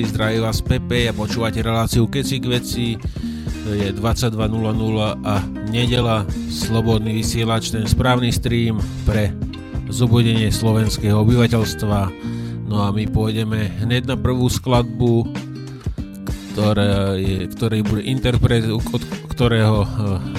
[0.00, 2.96] všetci, zdraví vás Pepe a počúvate reláciu Keci k veci.
[3.68, 4.32] Je 22.00
[5.20, 9.28] a nedela, slobodný vysielač, ten správny stream pre
[9.92, 12.00] zobudenie slovenského obyvateľstva.
[12.64, 15.28] No a my pôjdeme hneď na prvú skladbu,
[16.56, 19.04] ktoré je, ktorý bude interpret, od
[19.36, 19.88] ktorého eh,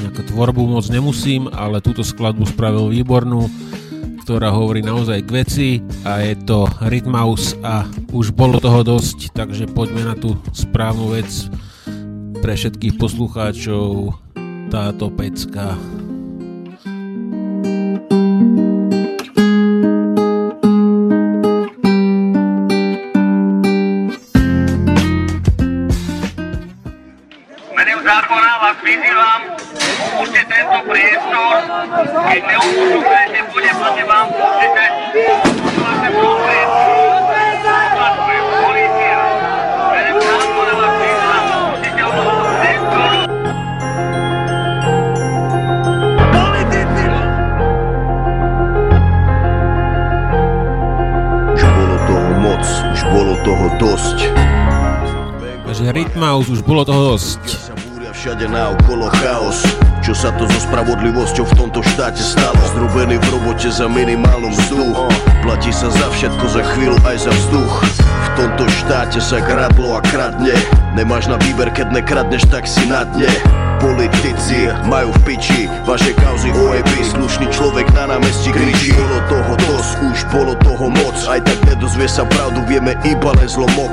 [0.10, 3.46] nejakú tvorbu moc nemusím, ale túto skladbu spravil výbornú
[4.22, 5.70] ktorá hovorí naozaj k veci
[6.08, 11.32] a je to Rytmaus a už bolo toho dosť, takže poďme na tú správnu vec
[12.44, 14.16] pre všetkých poslucháčov
[14.68, 15.76] táto pecka.
[53.12, 54.18] Bolo toho dosť.
[55.68, 57.72] Takže Rytmaus už bolo toho dosť.
[58.12, 59.66] Všade naokolo chaos.
[60.06, 62.58] Čo sa to so spravodlivosťou v tomto štáte stalo?
[62.74, 64.94] Zdrobený v robote za minimálnu mzdu
[65.42, 70.02] Platí sa za všetko, za chvíľu aj za vzduch V tomto štáte sa kradlo a
[70.06, 70.58] kradne
[70.98, 73.30] Nemáš na výber, keď nekradneš, tak si na dne
[73.82, 79.92] Politici majú v piči vaše kauzy ojeby Slušný človek na námestí kričí Bolo toho dosť,
[80.02, 81.18] už bolo toho moc.
[81.28, 83.92] Aj tak nedozvie sa pravdu, vieme iba len zlomok.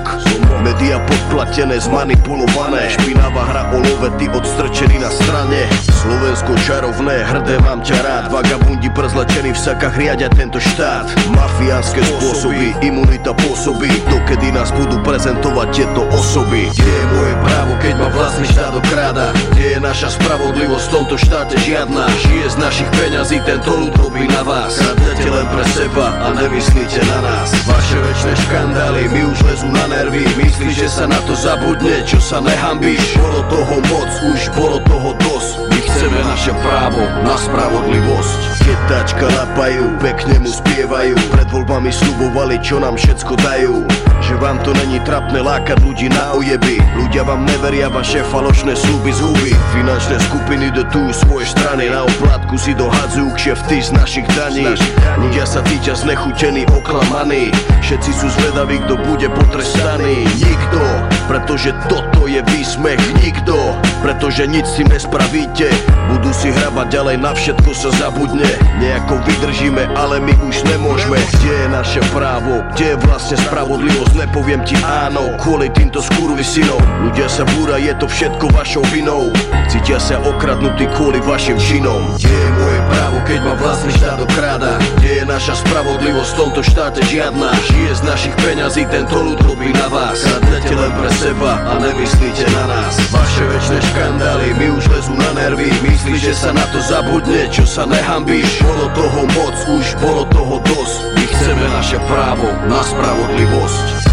[0.62, 2.94] Media podplatené, zmanipulované.
[2.94, 5.66] Špinavá hra o love, ty odstrčený na strane.
[5.90, 8.24] Slovensko čarovné, hrdé mám ťa rád.
[8.30, 11.10] Vagabundi prezlečení v sakách riadia tento štát.
[11.34, 13.90] Mafiánske spôsoby, imunita pôsobí.
[14.06, 16.70] Dokedy nás budú prezentovať tieto osoby?
[16.78, 19.34] Kde je moje právo, keď ma vlastný štát okráda?
[19.50, 22.06] Kde je naša spravodlivosť v tomto štáte žiadna?
[22.22, 24.78] Žije z našich peňazí, tento ľud robí na vás.
[24.78, 26.67] Kradnete len pre seba a nemyslíte
[27.08, 27.50] na nás?
[27.64, 30.24] Vaše väčšie škandály mi už lezú na nervy.
[30.36, 33.16] Myslíš, že sa na to zabudne, čo sa nehambíš?
[33.16, 38.62] Bolo toho moc, už bolo toho dosť chceme naše právo na spravodlivosť.
[38.62, 41.18] Keď tačka lapajú, pekne mu spievajú.
[41.34, 43.82] Pred voľbami slubovali, čo nám všetko dajú.
[44.22, 46.78] Že vám to není trapné lákať ľudí na ojeby.
[47.02, 49.52] Ľudia vám neveria vaše falošné sluby z huby.
[49.74, 51.90] Finančné skupiny dotujú svoje strany.
[51.90, 54.70] Na oplátku si dohadzujú kšefty z našich daní.
[55.18, 57.50] Ľudia sa cítia znechutení, oklamaní.
[57.82, 60.30] Všetci sú zvedaví, kto bude potrestaný.
[60.38, 60.82] Nikto,
[61.26, 63.02] pretože toto je výsmech.
[63.18, 63.56] Nikto,
[63.98, 68.48] pretože nič si nespravíte Budú si hrabať ďalej, na všetko sa zabudne.
[68.80, 71.20] Nejako vydržíme, ale my už nemôžeme.
[71.36, 74.16] Kde je naše právo, kde je vlastne spravodlivosť?
[74.16, 79.30] Nepoviem ti áno, kvôli týmto skurvysinom Ľudia sa búra, je to všetko vašou vinou.
[79.70, 82.18] Cítia sa okradnutí kvôli vašim činom.
[82.18, 84.82] Kde je moje právo, keď ma vlastný štát okráda?
[84.98, 87.54] Kde je naša spravodlivosť v tomto štáte žiadna?
[87.70, 90.18] Žije z našich peňazí, tento ľud robí na vás.
[90.26, 92.98] Kradnete len pre seba a nemyslíte na nás.
[93.14, 97.62] Vaše väčšie škandály mi už lezú na nervy Myslíš, že sa na to zabudne, čo
[97.62, 104.08] sa nehambíš Bolo toho moc, už bolo toho dosť My chceme naše právo na spravodlivosť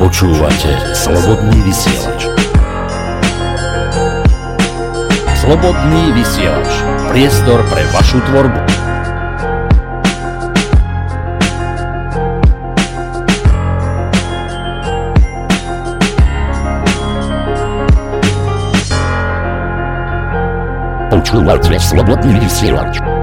[0.00, 2.24] Počúvate Slobodný vysielač.
[5.36, 6.79] Slobodný vysielač.
[7.10, 8.60] Priestor pre vašu tvorbu.
[21.10, 23.19] Počúvate Slobodný vysielač.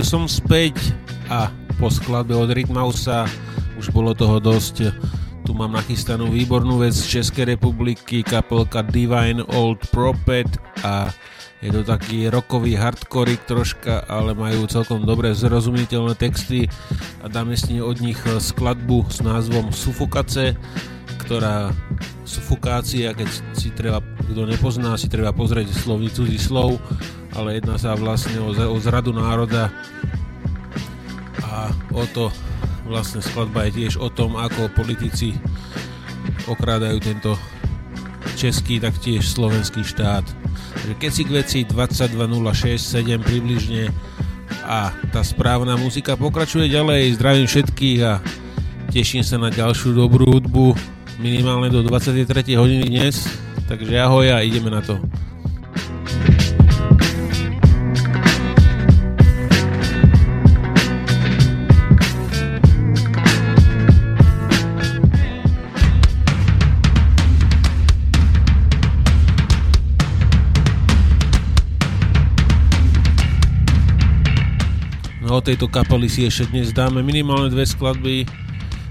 [0.00, 0.96] Ahoj, som späť
[1.28, 3.28] a po skladbe od Rytmausa
[3.76, 4.96] už bolo toho dosť.
[5.44, 10.48] Tu mám nachystanú výbornú vec z Českej republiky, kapelka Divine Old Prophet
[10.80, 11.12] a
[11.60, 16.64] je to taký rokový hardcore troška, ale majú celkom dobré zrozumiteľné texty
[17.20, 20.56] a dáme si od nich skladbu s názvom Sufokace,
[21.28, 21.76] ktorá
[22.24, 26.80] sufokácia, keď si treba, kto nepozná, si treba pozrieť slovnicu slov,
[27.40, 29.72] ale jedná sa vlastne o, o zradu národa
[31.40, 32.28] a o to
[32.84, 35.32] vlastne skladba je tiež o tom, ako politici
[36.44, 37.32] okrádajú tento
[38.36, 40.24] český, tak tiež slovenský štát.
[40.76, 43.88] Takže keď si k veci 22.06.7 približne
[44.66, 47.16] a tá správna muzika pokračuje ďalej.
[47.18, 48.22] Zdravím všetkých a
[48.90, 50.74] teším sa na ďalšiu dobrú hudbu
[51.20, 52.56] minimálne do 23.
[52.56, 53.28] hodiny dnes.
[53.70, 54.98] Takže ahoj a ideme na to.
[75.40, 78.28] O tejto kapely si ešte dnes dáme minimálne dve skladby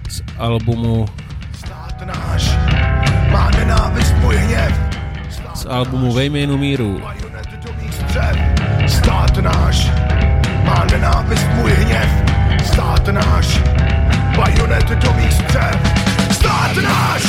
[0.10, 1.06] z albumu
[2.01, 2.57] náš
[3.30, 4.74] má nenávist můj hněv.
[5.54, 7.01] z albumu Ve jménu míru.
[8.88, 9.94] Stát náš
[10.66, 12.10] má nenávist můj hněv.
[12.66, 13.62] Stát náš
[14.34, 15.78] bajonet do mých střev.
[16.34, 17.24] Stát náš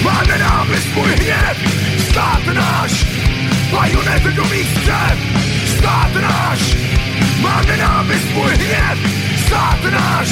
[0.00, 1.56] má nenávist můj hněv.
[2.08, 2.92] Stát náš
[3.72, 5.16] bajonet do mých střev.
[5.76, 6.60] Stát náš
[7.40, 8.98] má nenávist můj hněv.
[9.46, 10.28] Stát náš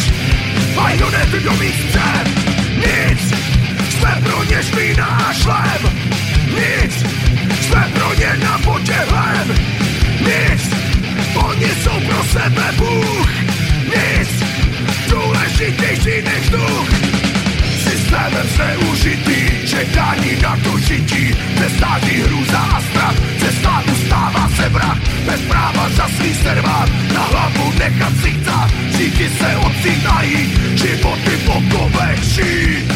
[0.74, 2.26] bajonet do mých střev.
[2.76, 3.34] Nic
[3.90, 5.82] jsme pro ně šli na šlem.
[6.46, 6.94] Nic
[7.66, 9.54] jsme pro ně na potěhlem.
[10.20, 10.62] Nic,
[11.34, 13.28] oni jsou pro sebe Bůh.
[13.84, 14.30] Nic,
[15.10, 17.25] důležitější než duch.
[18.06, 24.98] Systémem zneužitý, čekání na to žití, přestátí hrůza a strach, ze státu stává se vrak,
[25.26, 32.22] bez práva za svý servát, na hlavu nechat chcát, říky se ocitají, životy po kovech
[32.22, 32.92] žít.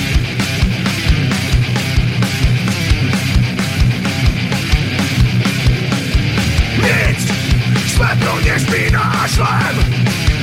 [6.82, 7.32] Nic,
[7.86, 9.76] jsme pro ně špína a šlem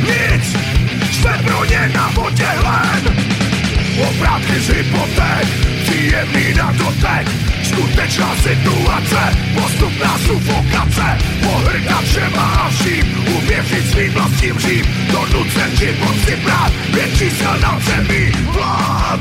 [0.01, 0.55] Nic,
[1.11, 3.46] jsme pro ně na potěhlem
[3.97, 5.47] Obrátky z hypoték,
[5.83, 7.27] příjemný na dotek
[7.63, 11.17] Skutečná situace, postupná sufokace.
[11.43, 17.79] Pohrdat všema a vším, uvěřit svým vlastním řím Donucen život si brát, větší sil na
[17.79, 18.31] zemi.
[18.51, 19.19] Vlád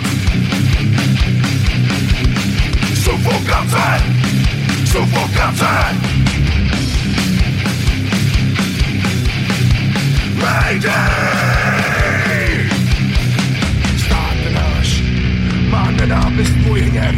[2.95, 4.03] Sufokace,
[4.85, 5.97] sufokace!
[10.35, 11.96] Mayday!
[16.07, 17.15] Má nenávist můj hněv.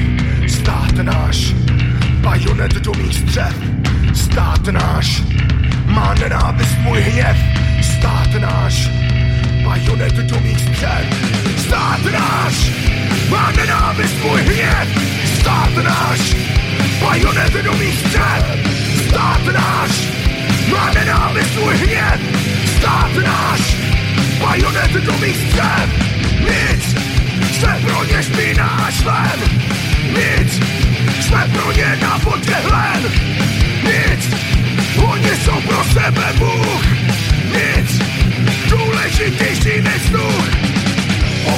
[0.49, 1.55] Stát náš
[2.21, 3.55] bajonet do mých střev.
[4.15, 5.23] Stát náš
[5.87, 7.37] má nenávist můj hněv.
[7.83, 8.89] Stát náš
[9.65, 11.05] bajonet do mých střev.
[11.57, 12.71] Stát náš
[13.31, 14.89] má nenávist můj hněv.
[15.41, 16.37] Stát náš
[17.01, 18.45] bajonet do mých střev.
[19.09, 19.91] Stát náš
[20.73, 22.21] má nenávist můj hněv.
[22.79, 23.77] Stát náš
[24.41, 25.89] bajonet do mých střev.
[26.41, 27.08] Nic,
[28.19, 29.41] ně špína a šlem.
[30.17, 30.61] Nic,
[31.53, 33.03] pro ně na potěhlen.
[33.83, 34.35] Nic,
[34.97, 36.85] oni jsou pro sebe Bůh.
[37.53, 38.03] Nic,
[38.71, 40.49] důležitější než duch.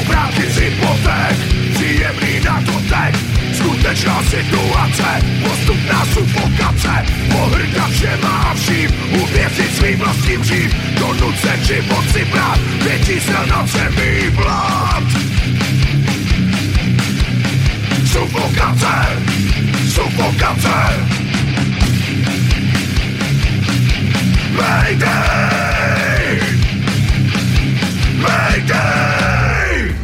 [0.00, 1.36] Obráky z hypoték,
[1.74, 3.14] příjemný na dotek.
[3.54, 5.08] Skutečná situace,
[5.42, 7.04] postupná sufokace.
[7.32, 8.90] Pohrdat všema a vším,
[9.22, 15.29] uvěřit svým vlastním řím Donucen život si brát, větší sil nad zemi vlád
[18.10, 18.98] Sufokace,
[19.86, 20.82] sufokace
[24.50, 26.42] Mayday!
[28.18, 29.94] Mayday!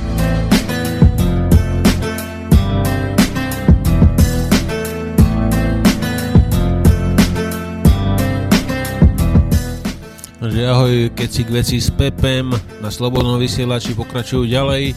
[10.39, 14.95] Takže ahoj, keď si k veci s Pepem na Slobodnom vysielači pokračujú ďalej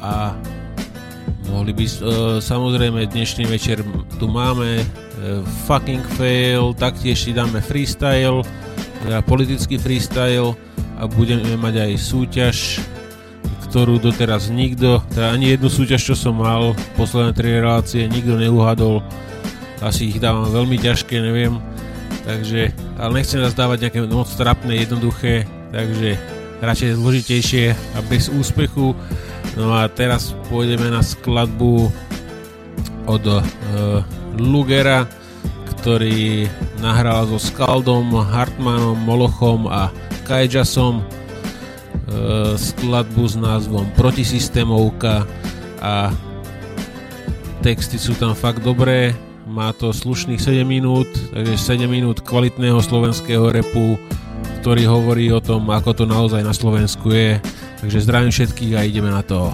[0.00, 0.32] a
[1.62, 1.94] mohli by, uh,
[2.42, 3.86] samozrejme dnešný večer
[4.18, 8.42] tu máme uh, fucking fail, taktiež si dáme freestyle,
[9.06, 10.58] teda politický freestyle
[10.98, 12.82] a budeme mať aj súťaž,
[13.70, 18.98] ktorú doteraz nikto, teda ani jednu súťaž, čo som mal, posledné tri relácie, nikto neuhadol,
[19.78, 21.62] asi ich dávam veľmi ťažké, neviem,
[22.26, 26.18] takže, ale nechcem nás dávať nejaké moc trapné, jednoduché, takže
[26.58, 28.98] radšej zložitejšie a bez úspechu.
[29.56, 31.92] No a teraz pôjdeme na skladbu
[33.06, 33.42] od uh,
[34.38, 35.04] Lugera,
[35.76, 36.46] ktorý
[36.78, 39.90] nahral so Skaldom, Hartmanom, Molochom a
[40.24, 45.26] Kajjasom uh, skladbu s názvom Protisystémovka
[45.82, 46.14] a
[47.62, 49.14] texty sú tam fakt dobré,
[49.46, 53.98] má to slušných 7 minút, takže 7 minút kvalitného slovenského repu,
[54.62, 57.42] ktorý hovorí o tom, ako to naozaj na Slovensku je.
[57.82, 59.50] Takže zdravím všetkých a ideme na to.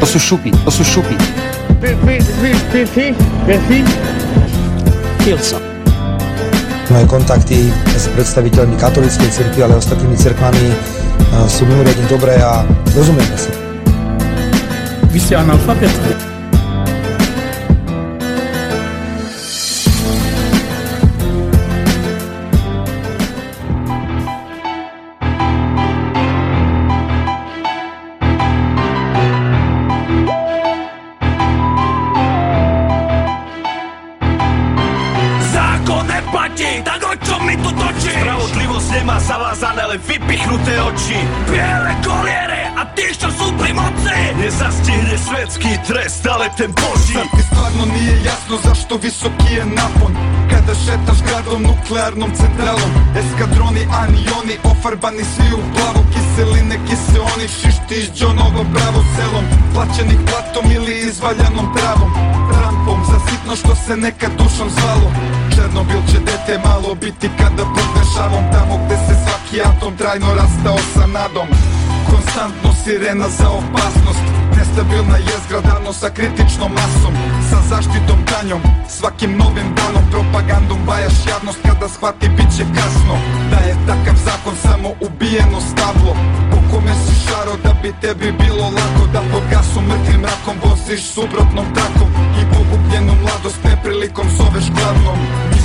[0.00, 1.20] To sú šupy, to sú šupy.
[5.20, 5.73] Hillsong.
[6.92, 10.76] Moje kontakty s predstaviteľmi katolíckej cirkvi, ale ostatnými cirkvami e,
[11.48, 12.60] sú mimoriadne dobré a
[12.92, 13.48] rozumieme si.
[15.08, 16.33] Vy ste analfabet?
[52.04, 59.44] Nuklearnom centralom Eskadroni, anioni, ofarbani svi u plavo Kiseline, kiseoni, šišti iz Džonova bravo selom
[59.74, 62.10] Plaćenih platom ili izvaljanom travom
[62.60, 65.08] Rampom za sitno što se nekad dušom zvalo.
[65.54, 68.44] Černobil će dete malo biti kada putne šavom.
[68.52, 71.48] Tamo gde se svaki atom trajno rastao sa nadom.
[72.10, 74.43] Konstantno sirena za opasnost
[74.74, 77.14] Nestabilna je zgradano sa kritičnom masom
[77.50, 83.14] Sa zaštitom danjom, svakim novim danom Propagandom bajaš javnost kada shvati bit će kasno.
[83.50, 86.12] Da je takav zakon samo ubijeno stablo
[86.50, 91.02] Po kome si šaro da bi tebi bilo lako Da po gasu mrtvim mrakom voziš
[91.14, 95.18] suprotnom trakom I pogubljenu mladost neprilikom zoveš glavnom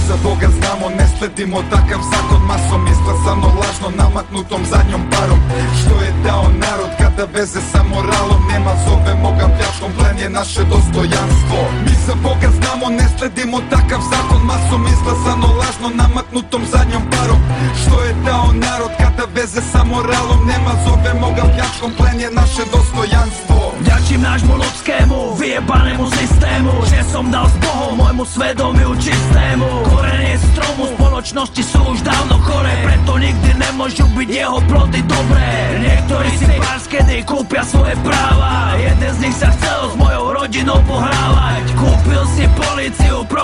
[0.10, 5.42] за Бога знамо не следимо такав закон Масом изгласано лажно намакнутом задњом паром.
[5.80, 10.62] Што е дао народ када везе са моралом Нема зове мога пјашком плен е наше
[10.74, 11.60] достојанство.
[12.10, 14.42] Dostojanstvo Mi za Boga znamo ne sledimo takav zakon.
[14.46, 17.42] Masom izglasano lažno namaknutom zadnjom parom.
[17.82, 21.92] Što je dao narod kada veze sa moralom nema Zovemo ga pljačkom.
[21.98, 23.60] Plen je naše dostojanstvo.
[23.80, 30.84] Vďačím nášmu ľudskému, vyjebanému systému Že som dal s Bohom môjmu svedomiu čistému Korenie stromu
[31.00, 36.80] spoločnosti sú už dávno chore Preto nikdy nemôžu byť jeho plody dobré Niektorí si pár
[36.90, 38.74] kedy kúpia svoje práva.
[38.82, 41.19] Jeden z nich sa chcel s mojou rodinou pohrávať
[42.90, 43.39] it's your problem.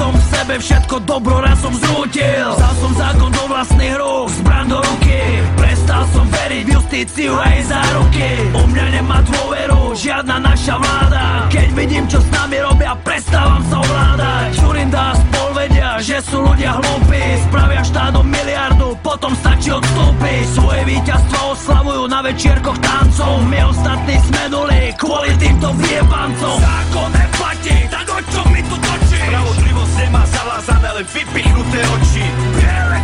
[0.00, 2.48] Som v sebe všetko dobro raz som zrútil.
[2.56, 5.20] Vzal som zákon do vlastných rúk, zbran do ruky.
[5.60, 8.48] Prestal som veriť v justíciu aj záruky.
[8.56, 11.24] U mňa nemá dôveru žiadna naša vláda.
[11.52, 14.48] Keď vidím čo s nami robia, prestávam sa ovládať.
[14.56, 17.24] Čurinda a spol vedia, že sú ľudia hlúpi.
[17.44, 20.44] Spravia štátom miliardu, potom stačí odstúpiť.
[20.56, 23.44] Svoje víťazstvo oslavujú na večierkoch tancov.
[23.44, 29.09] My ostatní sme nuli kvôli týmto vyjebancom Zákon neplatí, tak o čo mi tu točí?
[29.20, 32.24] Spravodlivosť nemá zavázané, len vypichnuté oči.
[32.56, 32.98] Biele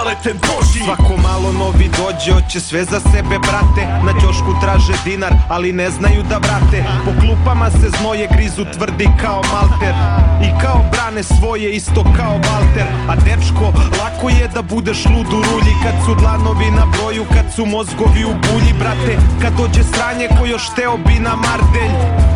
[0.00, 3.82] ale ten Boží Svako malo novi dođe, hoće sve za sebe brate.
[4.04, 9.08] Na ćošku traže dinar, ali ne znaju da vrate Po klupama se znoje grizu tvrdi
[9.22, 9.94] kao malter.
[10.42, 12.86] I kao brane svoje isto kao Walter.
[13.08, 15.74] A dečko, lako je da budeš lud u rulji.
[15.82, 20.46] Kad su dlanovi na broju, kad su mozgovi u bulji Brate, kad dođe sranje ko
[20.46, 21.92] još teo bi na mardelj.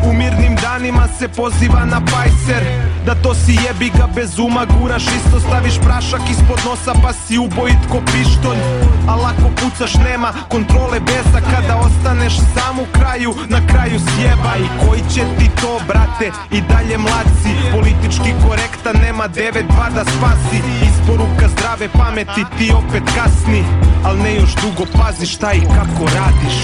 [0.09, 2.65] U mirnim danima se poziva na pajser
[3.07, 7.39] Da to si jebi ga bez uma guraš Isto staviš prašak ispod nosa pa si
[7.39, 8.61] ubojit ko pištolj
[9.09, 11.41] A lako pucaš nema kontrole besa.
[11.51, 16.61] Kada ostaneš sam u kraju, na kraju sjeba I koji će ti to brate i
[16.61, 20.59] dalje mlad si Politički korektan nema 9-2 da spasi.
[20.89, 23.65] Isporuka zdrave pameti ti opet kasni.
[24.05, 26.59] Al ne još dugo pazi šta i kako radiš.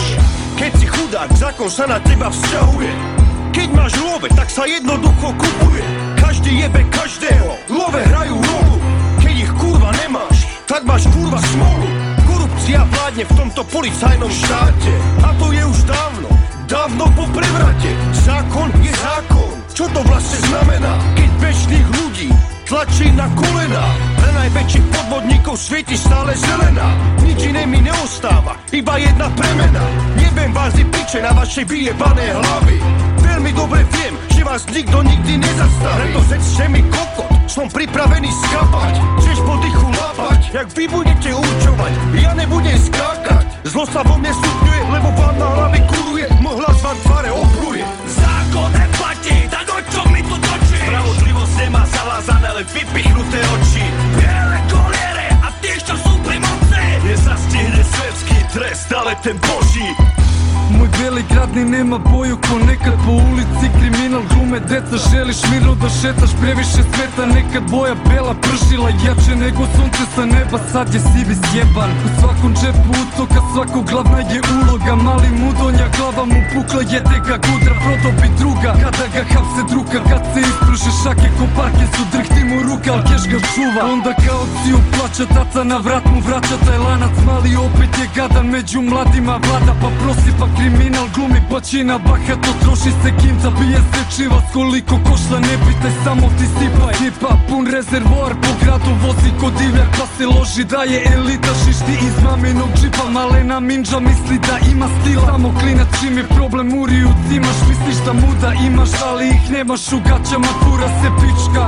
[0.58, 2.92] Keď si chudák, zákon sa na teba vzťahuje.
[3.50, 5.82] Keď máš love, tak sa jednoducho kupuje.
[6.20, 8.76] Každý jebe každého, love hrajú rolu.
[9.24, 10.39] Keď ich kurva nemáš,
[10.70, 11.88] tak máš kurva smolu.
[12.30, 14.92] Korupcia vládne v tomto policajnom štáte.
[15.26, 16.30] A to je už dávno,
[16.70, 17.90] dávno po prevrate.
[18.22, 20.94] Zákon je zákon, čo to vlastne znamená?
[21.18, 22.30] Keď bežných ľudí
[22.70, 23.82] tlačí na kolena
[24.14, 26.94] Pre najväčších podvodníkov svieti stále zelená.
[27.26, 29.82] Nič iné mi neostáva, iba jedna premena.
[30.14, 32.78] Neviem vás i piče na vaše vyjebané hlavy.
[33.26, 35.98] Veľmi dobre viem, že vás nikto nikdy nezastaví.
[35.98, 38.94] Preto zečte mi kokot, som pripravený skapať.
[39.18, 39.89] Chceš po dychu
[40.50, 45.48] jak vy budete určovať Ja nebudem skákať, zlo sa vo mne stupňuje Lebo vám na
[45.54, 50.78] hlave kuruje, môj hlas vám tvare opruje Zákon neplatí, tak o čo mi tu točí?
[50.82, 53.84] Spravodlivosť nemá zavázané, len vypichnuté oči.
[54.18, 56.82] Biele koliere a tí, čo sú pri moci.
[57.06, 59.86] Nezastihne svetský trest, ale ten boží
[60.78, 65.74] Moj beli grad ni nema boju ko nekad po ulici Kriminal glume deca želiš mirno
[65.82, 67.22] da šetaš previše sveta.
[67.34, 70.58] Nekad boja bela pržila jače nego sunce sa neba.
[70.72, 74.94] Sad je sivi sjeban U svakom džepu ucoka svakog glavna je uloga.
[75.06, 78.70] Mali mudonja glava mu pukla jede ga gudra Prodobi druga.
[78.82, 83.02] Kada ga hapse druga Kad se ispruže šake ko parke su drhti mu ruka Al
[83.08, 83.82] keš ga čuva.
[83.94, 87.14] Onda kao ciju plaća taca na vrat mu vraća taj lanac.
[87.28, 93.10] Mali opet je gadan među mladima vlada pa prosipa Kriminal glumi pačina bahato troši se
[93.20, 96.94] kinca Bije se čivac koliko košla ne pitaj samo ti sipaj.
[96.98, 101.94] Tipa pun rezervoar po gradu vozi ko divljak pa se loži da je elita Šišti
[102.06, 105.26] iz maminog džipa malena minđa misli da ima stila.
[105.26, 109.98] Samo klinac čim je problem uri uzimaš misliš da muda imaš ali ih nemaš u
[110.08, 111.64] gaćama kura se pička.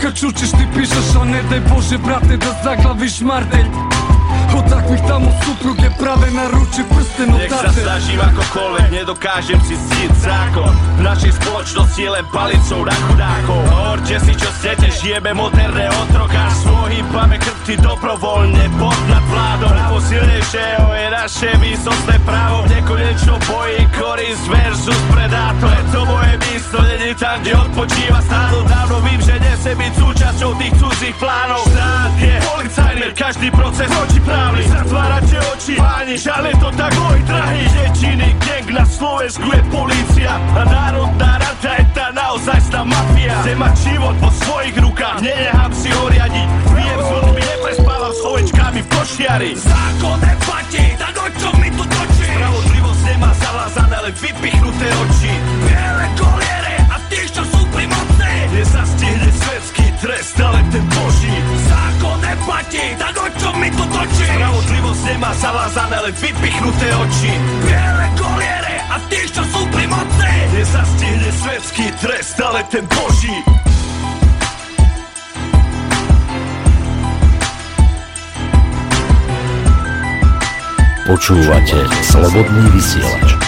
[0.00, 3.97] Kad čučiš ti pišeš, a ne daj Bože brate da zaglaviš mardelj
[4.56, 9.76] Od takvih tamo supruge prave na ruči prsten od Nech sa snažím akokoľvek, nedokážem si
[9.76, 10.72] zíť zákon.
[10.98, 13.60] V našej spoločnosti je len palicou na chudákov.
[13.68, 20.87] Hovorte si čo chcete, žijeme moderné otrokárstvo Hýbame krpty dobrovoľne pod nad vládou Právo silnejšieho
[20.87, 20.87] je
[21.28, 25.68] naše výsostné právo V nekonečnom boji korist versus predátor.
[25.68, 28.64] Preto moje místo není tam, kde odpočíva stádo.
[28.64, 31.68] Dávno vím, že nesem byť súčasťou tých cudzích plánov.
[31.68, 34.64] Štát je policajný, každý proces oči právny.
[34.72, 40.62] Zatvárate oči, páni, ale to tak môj drahý Dečiny, gang na Slovensku je polícia A
[40.64, 43.36] národná rada je tá naozajstná mafia.
[43.44, 48.20] Chcem mať život vo svojich rukách, nenechám si ho riadiť Pijem s ľuďmi, neprespávam s
[48.24, 52.32] ovečkami v košiari Zákon neplatí, tak o čo mi tu točíš?
[52.32, 55.32] Spravodlivosť nemá zavázané, ale vypichnuté oči.
[55.68, 58.32] Biele koliere a tí, čo sú pri moci.
[58.56, 61.34] Nezastihne svetský trest, ale ten boží.
[61.68, 64.32] Zákon neplatí, tak o čo mi tu točíš?
[64.32, 67.32] Spravodlivosť nemá zavázané, ale vypichnuté oči.
[67.68, 68.57] Biele koliere
[69.06, 73.36] tí, čo sú pri moci Nezastihne svetský trest, ale ten boží
[81.08, 83.47] Počúvate Slobodný vysielač.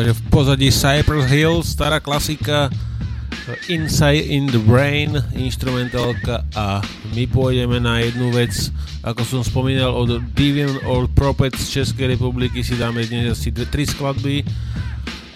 [0.00, 2.72] Takže v pozadí Cypress Hill, stará klasika
[3.68, 6.80] Inside in the Brain, instrumentálka a
[7.12, 8.72] my pôjdeme na jednu vec,
[9.04, 13.68] ako som spomínal od Divian Old Prophet z Českej republiky si dáme dnes asi dve,
[13.68, 14.40] tri skladby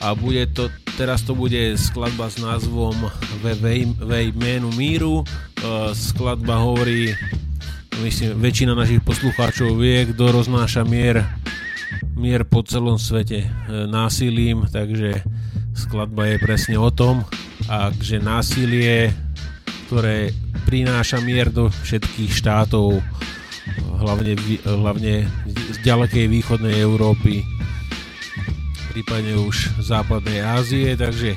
[0.01, 3.13] a bude to, teraz to bude skladba s názvom
[3.45, 7.13] Ve, ve, ve jménu míru, uh, skladba hovorí
[8.01, 11.21] myslím, väčšina našich poslucháčov vie, kto roznáša mier
[12.15, 13.49] mier po celom svete e,
[13.91, 15.23] násilím, takže
[15.75, 17.27] skladba je presne o tom,
[17.99, 19.11] že násilie,
[19.87, 20.31] ktoré
[20.65, 23.03] prináša mier do všetkých štátov,
[23.99, 27.43] hlavne, hlavne z ďalekej východnej Európy,
[28.95, 31.35] prípadne už západnej Ázie, takže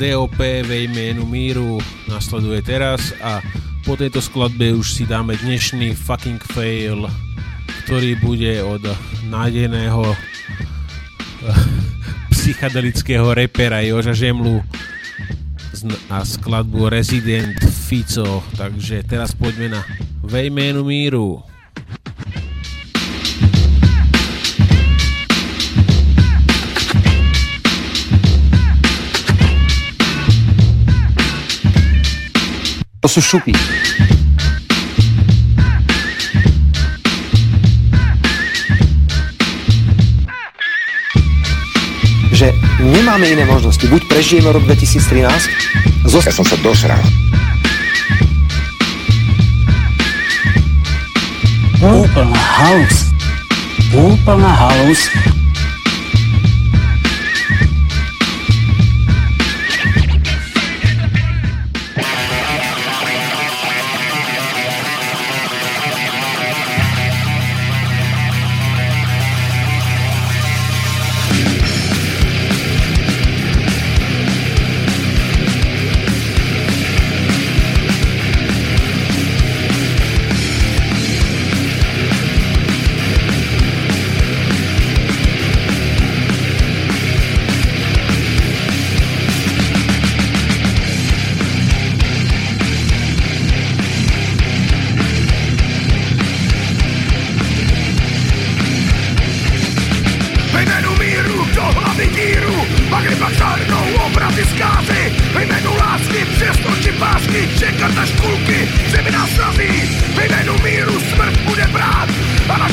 [0.00, 1.76] DOP ve jménu míru
[2.08, 3.44] nasleduje teraz a
[3.84, 7.06] po tejto skladbe už si dáme dnešný fucking fail,
[7.86, 8.82] ktorý bude od
[9.30, 10.10] nádejného
[12.34, 14.58] psychedelického repera Joža Žemlu
[16.10, 18.42] a skladbu Resident Fico.
[18.58, 19.80] Takže teraz poďme na
[20.18, 21.46] Ve jménu míru.
[32.98, 33.54] To sú šupy.
[42.96, 43.84] Nemáme iné možnosti.
[43.84, 46.26] Buď prežijeme rok 2013, zost...
[46.26, 47.00] Ja som sa dosral.
[51.76, 52.96] Úplná halus.
[53.92, 55.12] Úplná halus.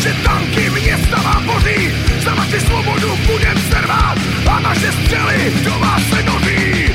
[0.03, 4.17] Naše tanky města vám boří, za vaši svobodu budem servát
[4.51, 6.85] a naše střely do vás se noří.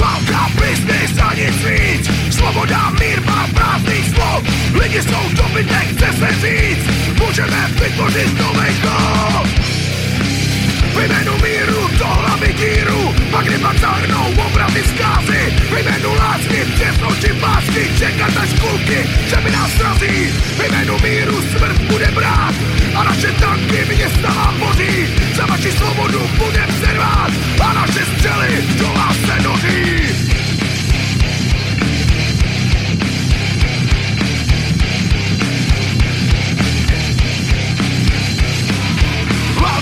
[0.00, 4.42] Válka, biznis a nic víc, svoboda, mír, má prázdných slov,
[4.74, 6.86] lidi jsou dobytek, chce se říct,
[7.20, 8.55] můžeme vytvořit nový
[13.36, 19.06] díru, pak kdy pak zahrnou obrazy zkázy, v jménu lásky, přesnosti pásky, čekat až kulky,
[19.26, 22.54] že mi nás srazí, v jménu míru smrt bude brát.
[22.94, 27.32] A naše tanky města vám boří, za vaši svobodu budem servát.
[27.60, 30.25] A naše střely do vás se noří.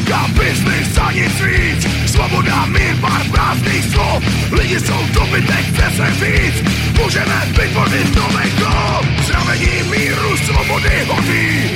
[0.04, 4.24] Válka, biznis a nic víc Svoboda, mír, pár prázdných slov.
[4.52, 6.62] Lidi jsou dobytek, chce se říct
[7.02, 11.70] Můžeme vytvořit nový kop Znamení míru, svobody hoří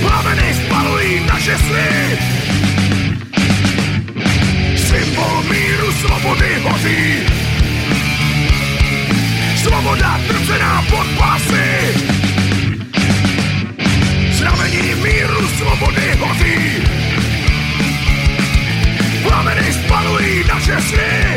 [0.00, 2.18] Plameny spalují naše sny.
[4.76, 7.26] Symbol míru, svobody hoří
[9.62, 12.15] Svoboda trcená pod pásy
[14.46, 16.82] Znamení míru, svobody hoří.
[19.22, 21.36] Plameny spalují naše sny.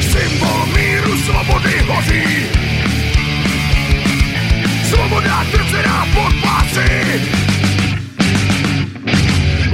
[0.00, 2.46] Symbol míru, svobody hoří.
[4.90, 6.90] Svoboda trcená pod pásy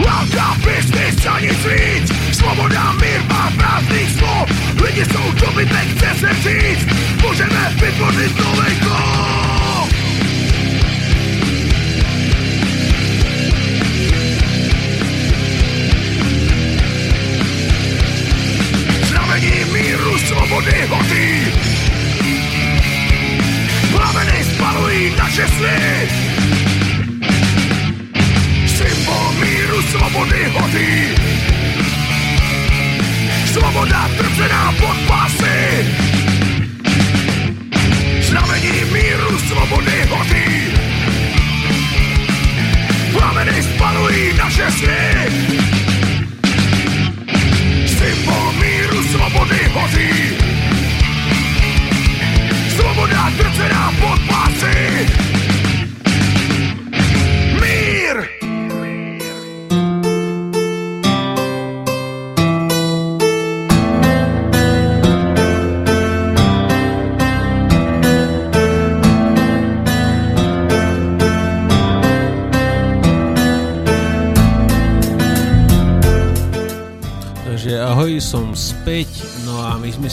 [0.05, 2.37] Válka, biznis a nic víc.
[2.37, 4.51] Svoboda, mír, má prázdných slov.
[4.85, 6.87] Lidi jsou dobytek, chce se říct
[7.23, 8.86] Můžeme vytvořit nový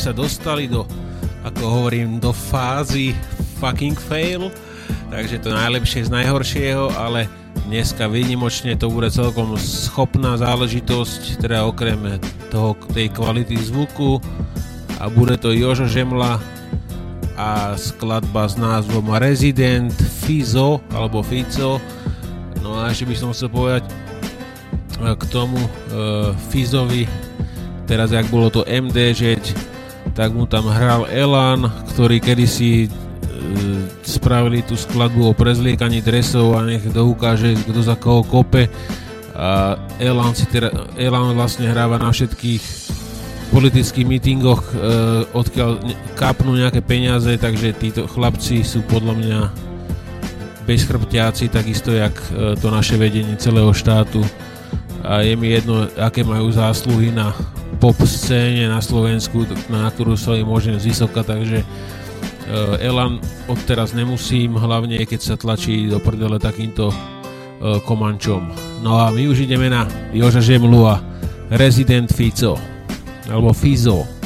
[0.04, 0.84] sa dostali do,
[1.48, 3.16] ako hovorím, do fázy
[3.56, 4.52] fucking fail,
[5.08, 7.32] takže to najlepšie z najhoršieho, ale
[7.72, 12.20] dneska výnimočne to bude celkom schopná záležitosť, teda okrem
[12.52, 14.20] toho, tej kvality zvuku
[15.00, 16.36] a bude to Jožo Žemla
[17.40, 19.96] a skladba s názvom Resident
[20.28, 21.80] Fizo alebo Fico
[22.60, 23.92] no a ešte by som chcel povedať e,
[25.16, 25.70] k tomu e,
[26.52, 27.08] Fizovi
[27.88, 29.73] teraz jak bolo to MD žeť
[30.14, 32.90] tak mu tam hral Elan ktorý kedysi e,
[34.06, 38.70] spravili tú skladbu o prezliekaní dresov a nech to ukáže kto za koho kope
[39.34, 42.62] a Elan, si teda, Elan vlastne hráva na všetkých
[43.50, 44.74] politických mítingoch, e,
[45.34, 45.82] odkiaľ
[46.18, 49.40] kápnú nejaké peniaze, takže títo chlapci sú podľa mňa
[50.66, 54.26] bezchrbtiaci, takisto jak e, to naše vedenie celého štátu.
[55.04, 57.36] A je mi jedno, aké majú zásluhy na
[57.84, 61.66] pop scéne na Slovensku, na ktorú sa môžem z vysoka, takže e,
[62.80, 63.20] Elan
[63.52, 66.96] odteraz nemusím, hlavne keď sa tlačí do prdele takýmto e,
[67.84, 68.56] komančom.
[68.88, 69.84] No a my už ideme na
[70.16, 71.04] Joža Žemlu a
[71.60, 72.56] Resident Fico
[73.28, 74.23] alebo Fizo.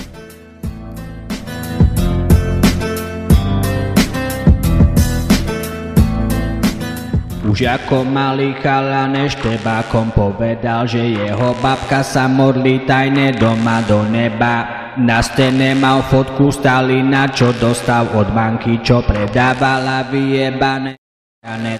[7.57, 14.93] Už ako malý chalan eštebákom povedal, že jeho babka sa modlí tajne doma do neba.
[15.01, 21.01] Na stene mal fotku Stalina, čo dostal od banky, čo predávala vyjebané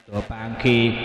[0.01, 0.97] topánky.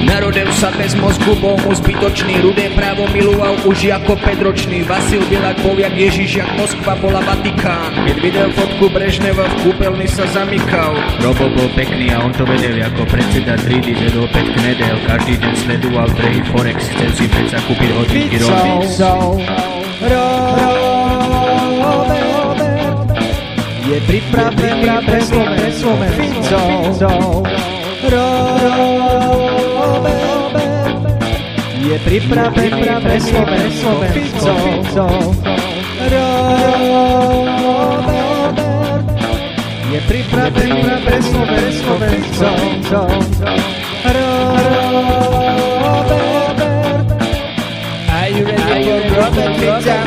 [0.00, 4.80] Narodil sa bez mozgu, bol mu zbytočný, rudé právo miloval už ako 5 ročný.
[4.88, 7.92] Vasil Bilak bol jak Ježiš, jak Moskva bola Vatikán.
[8.08, 10.96] Keď videl fotku Brežneva v kúpeľni sa zamykal.
[11.20, 14.96] Robo bol pekný a on to vedel, ako predseda tridy vedol Pet Knedel.
[15.04, 19.04] Každý deň sledoval trhy Forex, chcel si predsa kúpiť hodinky Rolex.
[23.90, 26.14] Je pripravený pre Slovencov.
[31.80, 34.04] Je pripravený pre Slovencov.
[39.88, 42.56] Je pripravený pre Slovencov.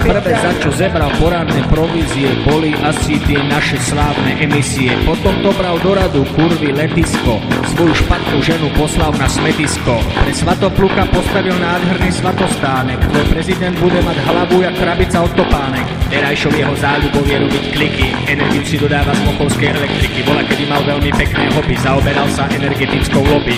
[0.04, 4.92] Prvé za čo zebral poradné provízie boli asi tie naše slávne emisie.
[5.08, 7.39] Potom dobral do radu kurvy letisko,
[7.72, 10.04] svoju špatnú ženu poslal na smetisko.
[10.04, 15.88] Pre svatopluka postavil nádherný svatostánek, tvoj prezident bude mať hlavu jak krabica od topánek.
[16.12, 20.20] Terajšou jeho záľubou je robiť kliky, energiu si dodáva z mokovskej elektriky.
[20.28, 23.56] Bola kedy mal veľmi pekné hobby, zaoberal sa energetickou lobby.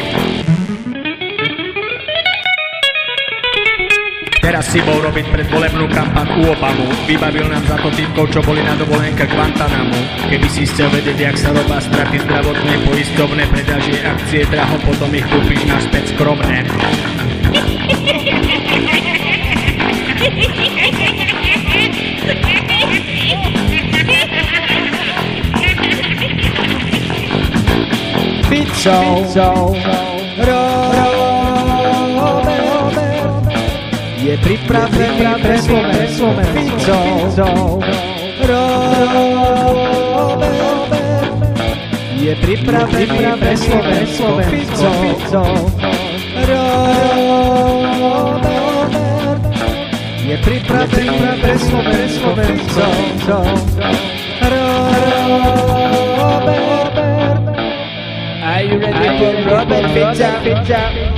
[4.55, 6.87] Teraz si bol robiť predvolebnú kampaň u Obamu.
[7.11, 9.99] Vybavil nám za to týmkov, čo boli na dovolenke Guantanamu.
[10.31, 15.27] Keby si chcel vedieť, jak sa robá straty zdravotné, poistovné, predažie akcie draho, potom ich
[15.27, 16.63] kúpiš naspäť skromné.
[28.47, 29.27] Pizzou,
[34.41, 37.05] pripravený pre Slovencov.
[42.15, 44.35] Je pripravený pre Slovencov.
[50.25, 51.55] Je pripravený pre
[52.09, 53.45] Slovencov.
[58.45, 61.14] Are you ready for Robert Pizza?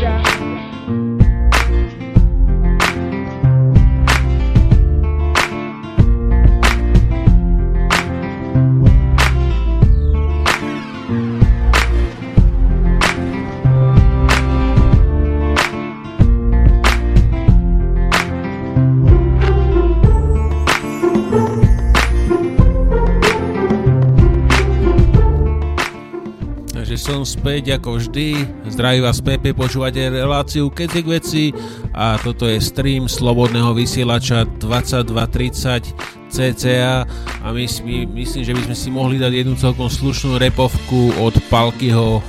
[27.08, 28.36] Som späť ako vždy.
[28.68, 31.56] Zdraví vás Pepe, počúvate reláciu Kecik veci
[31.96, 35.96] a toto je stream Slobodného vysielača 2230
[36.28, 37.08] CCA
[37.40, 41.32] a my, my, myslím, že by sme si mohli dať jednu celkom slušnú repovku od
[41.48, 42.20] Palkyho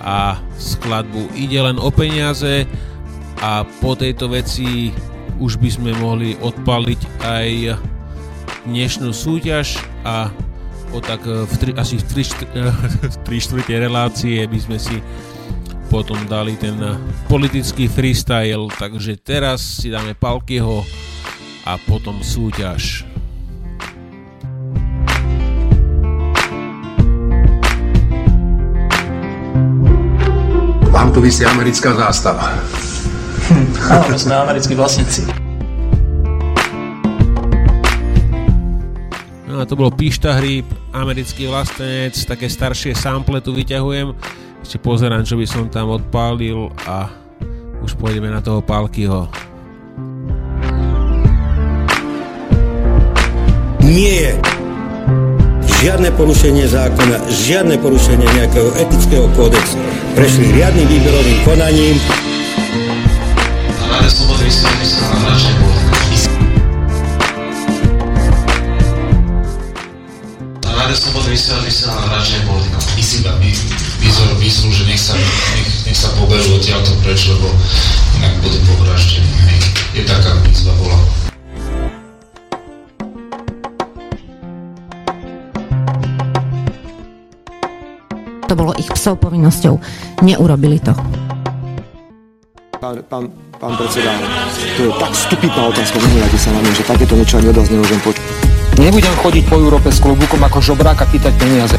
[0.00, 2.64] a skladbu Ide len o peniaze
[3.44, 4.88] a po tejto veci
[5.36, 7.48] už by sme mohli odpaliť aj
[8.72, 10.32] dnešnú súťaž a
[10.94, 12.06] o tak e, v tri, asi v
[13.26, 15.02] 3 štvrte relácie by sme si
[15.90, 16.94] potom dali ten e,
[17.26, 20.86] politický freestyle, takže teraz si dáme Palkyho
[21.66, 23.02] a potom súťaž.
[30.94, 32.54] Vám tu vysí americká zástava.
[33.90, 35.43] Áno, sme americkí vlastníci.
[39.62, 44.10] To bolo Pišta Hríb, americký vlastenec, také staršie sample tu vyťahujem.
[44.66, 47.06] Ešte pozerám, čo by som tam odpálil a
[47.78, 49.30] už pôjdeme na toho Palkyho.
[53.86, 54.34] Nie
[55.84, 59.78] žiadne porušenie zákona, žiadne porušenie nejakého etického kódexu.
[60.18, 61.96] Prešli riadnym výberovým konaním.
[63.86, 65.73] Rádio Slobody vysielaní sa na
[71.34, 72.78] hračnej Rádio Slobody vysielaní sa na hračnej politika.
[72.78, 73.32] By si iba
[73.98, 77.50] výzor výzvu, že nech sa, nech, nech sa poberú odtiaľto preč, lebo
[78.22, 79.26] inak budú povraždení.
[79.50, 79.58] Hej.
[79.98, 80.98] Je taká výzva bola.
[88.46, 89.74] To bolo ich psov povinnosťou.
[90.22, 90.94] Neurobili to.
[92.78, 93.26] Pán, pán,
[93.58, 94.12] pán predseda,
[94.76, 97.72] to je tak stupidná otázka, nehľadí sa na mňa, že takéto niečo ani od vás
[97.72, 98.43] nemôžem počuť.
[98.74, 101.78] Nebudem chodiť po Európe s klobúkom ako žobrák a pýtať peniaze.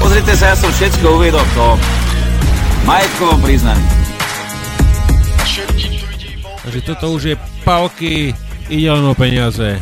[0.00, 1.76] Pozrite sa, ja som všetko uviedol v tom
[2.88, 3.84] majetkovom priznaní.
[6.64, 8.32] Takže toto už je palky,
[8.72, 9.76] ide len o peniaze.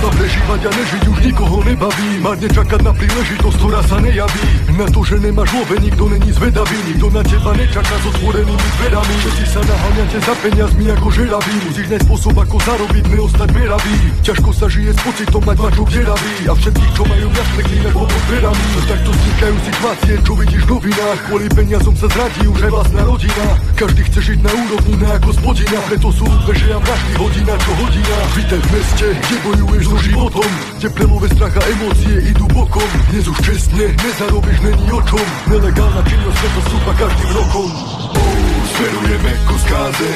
[0.00, 2.24] Iba prežívať a nežiť už nikoho nebaví.
[2.24, 4.44] Mať nečakať na príležitosť, ktorá sa nejaví.
[4.80, 6.78] Na to, že nemáš love, nikto není zvedavý.
[6.88, 9.14] Nikto na teba nečaká s otvorenými dverami.
[9.20, 13.96] Všetci sa naháňate za peniazmi ako žeraví Musíš nájsť spôsob ako zarobiť, neostať meravý.
[14.24, 18.00] Ťažko sa žije s pocitom mať mačok žeravý A všetkých, čo majú viac pekných ako
[18.08, 18.64] pod dverami.
[18.88, 21.18] Takto vznikajú situácie, čo vidíš v novinách.
[21.28, 23.46] Kvôli peniazom sa zradí už aj vlastná rodina.
[23.76, 25.78] Každý chce žiť na úrovni, ne ako spodina.
[25.92, 26.24] Preto sú
[26.56, 28.16] že a vraždy hodina čo hodina.
[28.32, 32.86] Vítaj v meste, kde bojuješ so životom Kde prelové strach a emócie idú bokom.
[33.10, 35.26] Dnes už čestne, nezarobíš, není o čom.
[35.50, 37.68] Nelegálna činnosť to stúpa každým rokom.
[38.14, 40.10] Oh, Smerujeme ku skáze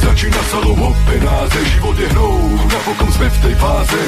[0.00, 1.58] Začína sa lov penáze.
[1.76, 2.38] Život je hrou,
[2.70, 4.00] napokon sme v tej fáze.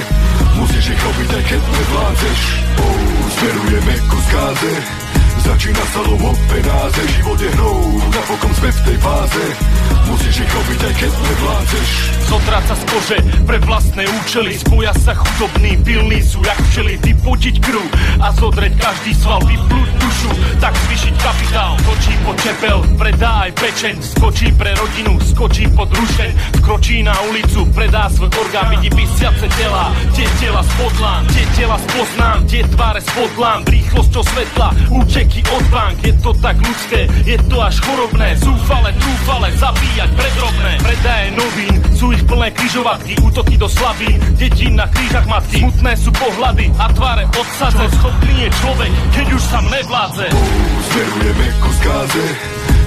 [0.56, 2.40] Musíš ich robiť aj keď nevládzeš
[2.78, 3.02] oh,
[3.36, 4.72] Smerujeme ku skáze
[5.42, 7.02] Začína sa lov penáze.
[7.18, 9.44] Život je hrou, napokon sme v tej fáze
[10.08, 11.88] Musíš ich aj keď nevládzeš.
[12.26, 14.56] Zotráca z kože pre vlastné účely.
[14.56, 16.96] Spoja sa chudobní, pilní sú jak včely.
[17.02, 17.84] Vypotiť krv
[18.22, 19.44] a zodreť každý sval.
[19.44, 21.76] Vyplúť dušu, tak zvyšiť kapitál.
[21.84, 23.94] Skočí po čepel, predá aj pečeň.
[24.00, 26.30] Skočí pre rodinu, skočí pod rušeň.
[26.62, 28.72] Vkročí na ulicu, predá svoj orgán.
[28.72, 35.40] Vidí vysiace tela, tie tela spodlán Tie tela spoznám, tie tváre spodlám Rýchlosťou svetla, úteky
[35.50, 35.96] od bank.
[36.04, 38.36] Je to tak ľudské, je to až chorobné.
[38.38, 39.48] Zúfale, trúfale,
[40.02, 45.62] zabíjať predrobné Predaje novín, sú ich plné kryžovatky Útoky do slabín, detí na krížach matky.
[45.62, 47.86] Smutné sú pohľady a tváre odsadze.
[48.00, 50.26] Schopný je človek, keď už sám nevládze.
[50.90, 52.24] Smerujeme ku skáze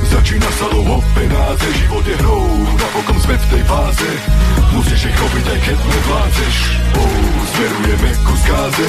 [0.06, 1.68] Začína sa lov o penáze.
[1.82, 2.46] Život je hrou,
[2.78, 4.10] napokon sme v tej fáze.
[4.78, 6.56] Musíš ich robiť aj keď nevládzeš.
[6.94, 7.26] Oh,
[7.56, 8.88] Smerujeme ku skáze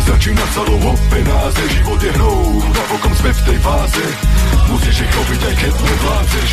[0.00, 2.40] Začína sa lov o penáze Život je hrou,
[2.72, 4.04] napokon sme v tej fáze.
[4.70, 6.50] Musíš ich robiť aj keď nevládzeš.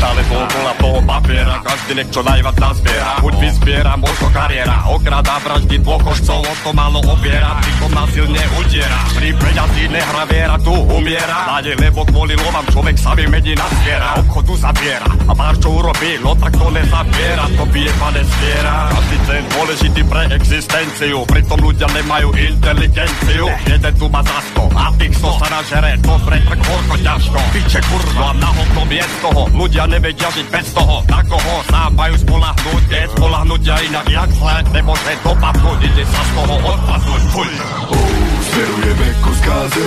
[0.00, 3.20] Stále dookola toho papiera Každý nech čo najviac nazbiera.
[3.20, 4.76] Buď vyzbiera, možno kariéra.
[4.90, 7.60] Okrada vraždy dôchodcov O to málo obiera.
[7.62, 9.00] Pritom násilne utiera.
[9.14, 14.18] Pri peňazí nehra viera Tu umiera Nádej, lebo kvôli lovám človek sa vymení na zviera
[14.18, 15.08] Obchodu zabiera.
[15.28, 17.44] A pár čo urobí, no tak to nezabiera.
[17.54, 21.22] To bije pane zviera Každý cent dôležitý pre existenciu.
[21.28, 22.89] Pritom ľudia nemajú inteligenciu
[23.80, 27.38] Jeden tu má za sto A tých sto sa nažere Dobre, tak horko ťažko.
[27.54, 31.00] Piče kurva, na hovno z toho Ľudia nevedia žiť bez toho.
[31.06, 36.30] Na koho sa majú spolahnúť Nie spolahnutia inak jak zle Nemôže dopadnúť, ide sa z
[36.34, 37.50] toho odpadnúť Fuj.
[38.50, 39.86] Smerujeme ku skáze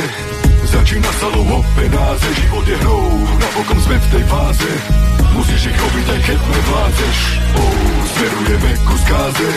[0.63, 3.05] Začína sa lov o penáze Život je hrou,
[3.37, 4.71] napokon sme v tej fáze.
[5.35, 7.17] Musíš ich robiť aj keď nevládzeš.
[7.57, 7.77] Oh,
[8.15, 9.49] Smerujeme ku skáze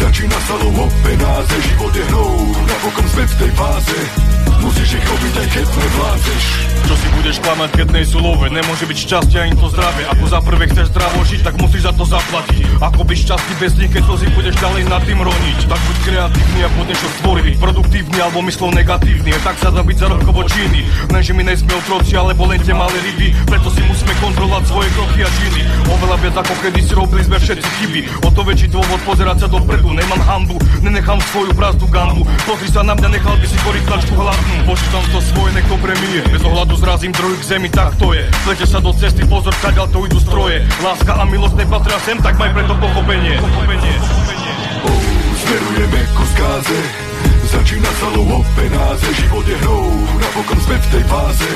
[0.00, 3.98] Začína sa lov o penáze Život je hrou, napokon sme v tej fáze
[4.60, 6.44] Musíš ich robiť aj keď nevládzeš.
[6.90, 8.44] Čo si budeš klamať, keď nej sú love?
[8.50, 10.04] Nemôže byť šťastie ani to zdravie.
[10.10, 12.82] Ako za prvé chceš zdravo žiť, tak musíš za to zaplatiť.
[12.82, 15.58] Ako byť šťastný bez nich, keď si budeš ďalej nad tým roniť?
[15.70, 19.30] Tak buď kreatívny a poď niečo stvoriť produktívny alebo myslov negatívny.
[19.40, 23.32] Tak sa dá byť zarobkovo činy Lenže my nejsme otroci, alebo len tie malé ryby.
[23.46, 25.62] Preto si musíme kontrolovať svoje kroky a činy.
[25.88, 28.00] Oveľa viac ako kedy si robili sme všetci chyby.
[28.26, 29.94] O to väčší dôvod pozerať sa dopredu.
[29.94, 32.26] Nemám hambu, nenechám svoju brazdu gambu.
[32.44, 36.20] Pozri sa na mňa, nechal by si koriť tlačku hladnú Počítam to svoje, to premije.
[36.30, 38.24] Bez ohľadu zrazím druhý k zemi, tak to je.
[38.46, 40.62] Plete sa do cesty, pozor, kaďal to idú stroje.
[40.82, 43.38] Láska a milosť nepatria sem, tak maj preto pochopenie.
[43.38, 43.94] Pochopenie,
[45.40, 47.10] Smerujeme ku skáze
[47.50, 49.10] Začína sa lov o penáze.
[49.10, 49.90] Život je hrou,
[50.22, 51.50] napokon sme v tej fáze.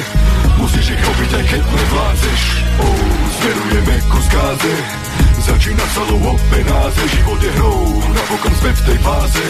[0.58, 2.40] Musíš ich robiť aj keď nevládzeš
[2.82, 2.98] oh,
[3.44, 4.72] Smerujeme ku skáze
[5.44, 9.44] Začína lov o penáze Život je hrou, napokon sme v tej fáze.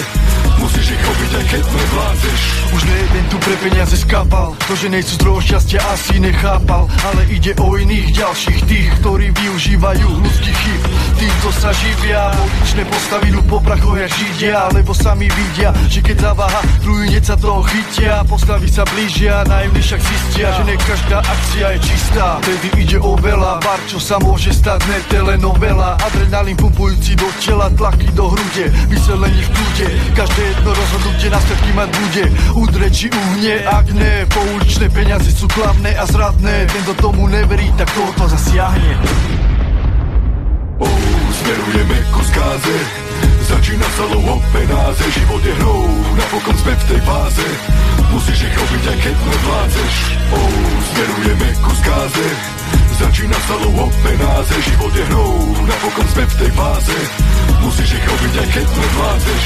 [0.58, 2.40] Musíš ich robiť aj keď nevládzeš
[2.74, 6.90] Už nejeden tu pre peniaze skápal To, že nejsú zdrojom šťastia asi nechápal.
[7.06, 10.82] Ale ide o iných ďalších Tých, ktorí využívajú ľudských chyb.
[11.14, 14.58] Týmto sa živia Poličné postavy idú po prachoch jak židia.
[14.74, 18.24] Lebo sami vidia, že keď zaváha Druhý sa toho chytia.
[18.26, 22.26] Postavy sa blížia, naivní však zistia Že ne každá akcia je čistá.
[22.42, 25.96] Vtedy ide o veľa Bar, čo sa môže stať, ne telenovela?
[26.00, 31.88] Adrenalín pumpujúci do tela, tlaky do hrude Vyselení v kľude, každé jedno rozhodnutie následky mať
[31.92, 32.24] bude.
[32.56, 36.66] Udre či uhne, ak ne Pouličné peniaze sú klamné a zradné.
[36.68, 38.92] Ten do tomu neverí, tak toho to zasiahne.
[41.34, 43.03] Smerujeme ku skáze
[43.44, 45.84] Začína sa lov o penáze Život je hrou,
[46.16, 47.46] napokon sme v tej fáze.
[48.14, 49.94] Musíš ich robiť aj keď nevládzeš
[50.30, 50.54] oh,
[50.86, 52.26] Smerujeme ku skáze
[52.94, 55.34] Začína sa lov o penáze Život je hrou,
[55.66, 56.96] napokon sme v tej fáze.
[57.58, 59.44] Musíš ich robiť aj keď nevládzeš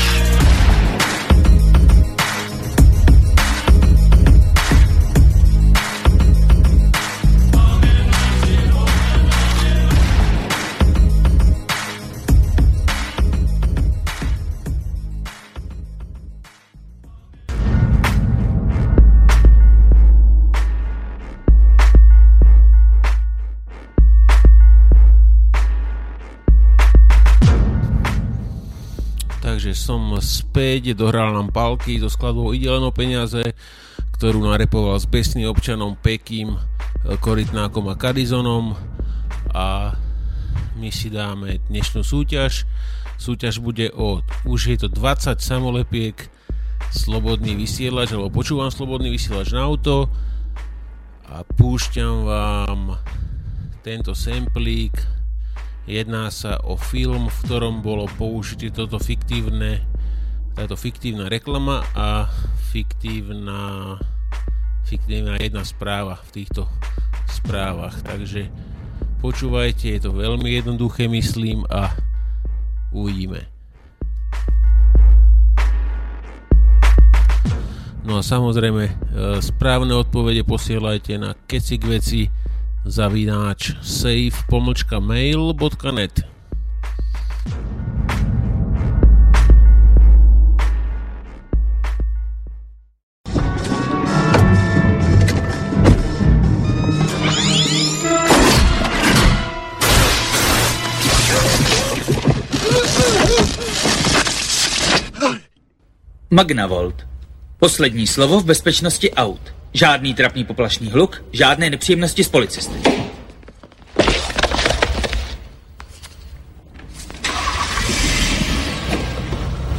[29.59, 33.43] takže som späť, dohral nám palky, do skladbou ide len o peniaze,
[34.15, 36.55] ktorú narepoval s besným občanom Pekým,
[37.03, 38.79] Korytnákom a Kadizonom
[39.51, 39.99] a
[40.79, 42.71] my si dáme dnešnú súťaž.
[43.19, 46.15] Súťaž bude o, už je to 20 samolepiek,
[46.95, 50.07] slobodný vysielač, alebo počúvam slobodný vysielač na auto
[51.27, 52.95] a púšťam vám
[53.83, 55.18] tento samplík
[55.89, 59.81] jedná sa o film, v ktorom bolo použité toto fiktívne
[60.53, 62.27] táto fiktívna reklama a
[62.75, 63.95] fiktívna
[64.83, 66.67] fiktívna jedna správa v týchto
[67.31, 67.95] správach.
[68.03, 68.51] Takže
[69.21, 71.95] počúvajte, je to veľmi jednoduché myslím a
[72.91, 73.47] uvidíme.
[78.09, 78.93] No a samozrejme e,
[79.45, 82.33] správne odpovede posielajte na kecikveci
[82.89, 84.89] zavináč save.mail.net
[106.31, 107.07] Magnavolt.
[107.59, 109.58] Poslední slovo v bezpečnosti aut.
[109.73, 112.79] Žádný trapný poplašný hluk, žádné nepříjemnosti s policisty.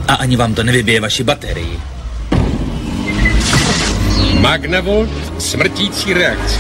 [0.08, 1.80] A ani vám to nevybije vaši baterii.
[4.40, 6.60] Magnavolt smrtící reakce.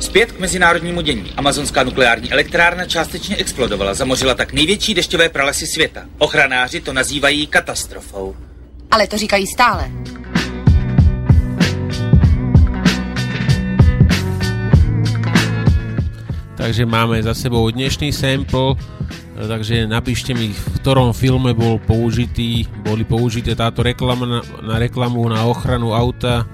[0.00, 1.32] Zpět k mezinárodnímu dění.
[1.36, 6.04] Amazonská nukleární elektrárna částečně explodovala, zamořila tak největší dešťové pralesy světa.
[6.18, 8.36] Ochranáři to nazývají katastrofou.
[8.90, 9.90] Ale to říkají stále.
[16.58, 18.74] Takže máme za sebou dnešný sample,
[19.38, 25.22] takže napíšte mi, v ktorom filme bol použitý, boli použité táto reklama na, na reklamu
[25.30, 26.50] na ochranu auta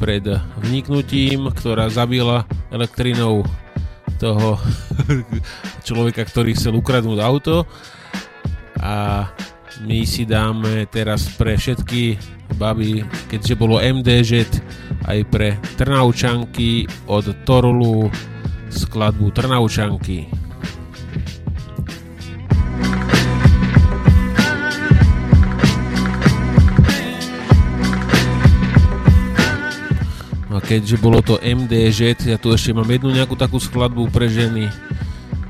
[0.00, 0.24] pred
[0.56, 3.44] vniknutím, ktorá zabila elektrinou
[4.16, 4.56] toho
[5.86, 7.68] človeka, ktorý chcel ukradnúť auto
[8.80, 9.28] a
[9.84, 12.16] my si dáme teraz pre všetky
[12.56, 14.48] baby, keďže bolo MDŽ,
[15.04, 18.08] aj pre Trnaučanky od Torulu
[18.72, 20.46] skladbu Trnaučanky.
[30.56, 34.72] A keďže bolo to MDŽ, ja tu ešte mám jednu nejakú takú skladbu pre ženy,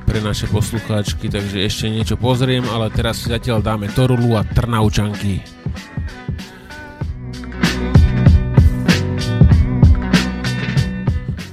[0.06, 5.42] pre naše poslucháčky, takže ešte niečo pozriem, ale teraz si zatiaľ dáme Torulu a Trnaučanky.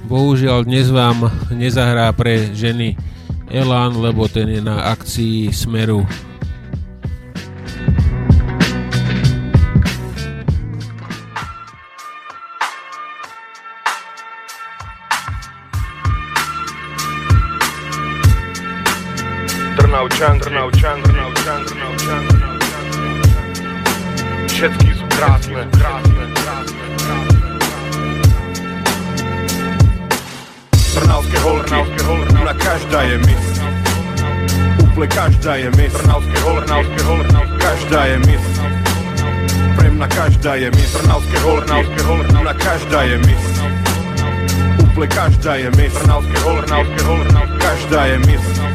[0.06, 2.94] Bohužiaľ dnes vám nezahrá pre ženy
[3.50, 6.06] Elan, lebo ten je na akcii Smeru
[20.04, 22.24] Trnaučan, Trnaučan, Trnaučan, Trnaučan,
[24.52, 27.48] Všetky sú krásne, krásne, krásne, krásne.
[30.92, 31.72] Trnavské holky,
[32.36, 33.46] na každá je mis.
[34.92, 35.94] Úplne každá je mis.
[35.96, 38.46] Trnavské holky, každá je mis.
[39.80, 40.92] Pre mňa každá je mis.
[41.00, 41.80] Trnavské holky,
[42.44, 43.46] na každá je mis.
[44.84, 45.94] Úplne každá je mis.
[45.96, 47.32] Trnavské holky, Trnavské holky,
[47.64, 48.73] každá je mis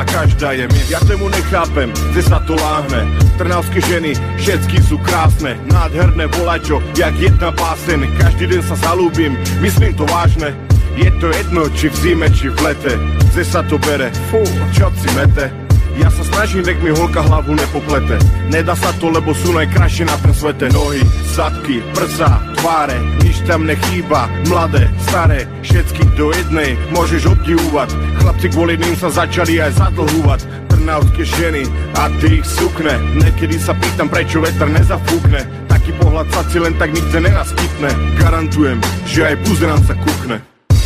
[0.00, 0.88] mňa každá je mis.
[0.88, 3.04] Ja tému nechápem, kde sa to láhne.
[3.36, 8.08] Trnavské ženy, všetky sú krásne, nádherné volačo, jak jedna pásen.
[8.16, 10.56] Každý deň sa zalúbim, myslím to vážne.
[10.96, 12.96] Je to jedno, či v zime, či v lete.
[13.28, 14.40] Kde sa to bere, fú,
[14.72, 15.69] čo si mete.
[16.00, 18.16] Ja sa snažím, nech mi holka hlavu nepoplete.
[18.48, 20.72] Nedá sa to, lebo sú najkrajšie na ten svete.
[20.72, 21.04] Nohy,
[21.36, 27.92] zadky, prsa, tváre Nič tam nechýba, mladé, staré Všetky do jednej môžeš obdivovať.
[28.16, 30.40] Chlapci kvôli ním sa začali aj zadlhúvať.
[30.72, 31.68] Trnavské ženy
[32.00, 32.96] a ty ich sukne.
[33.20, 35.44] Niekedy sa pýtam, prečo vetr nezafúkne.
[35.68, 37.92] Taký pohľad sa si len tak nikde nenaskytne.
[38.16, 40.40] Garantujem, že aj buzerán sa kúkne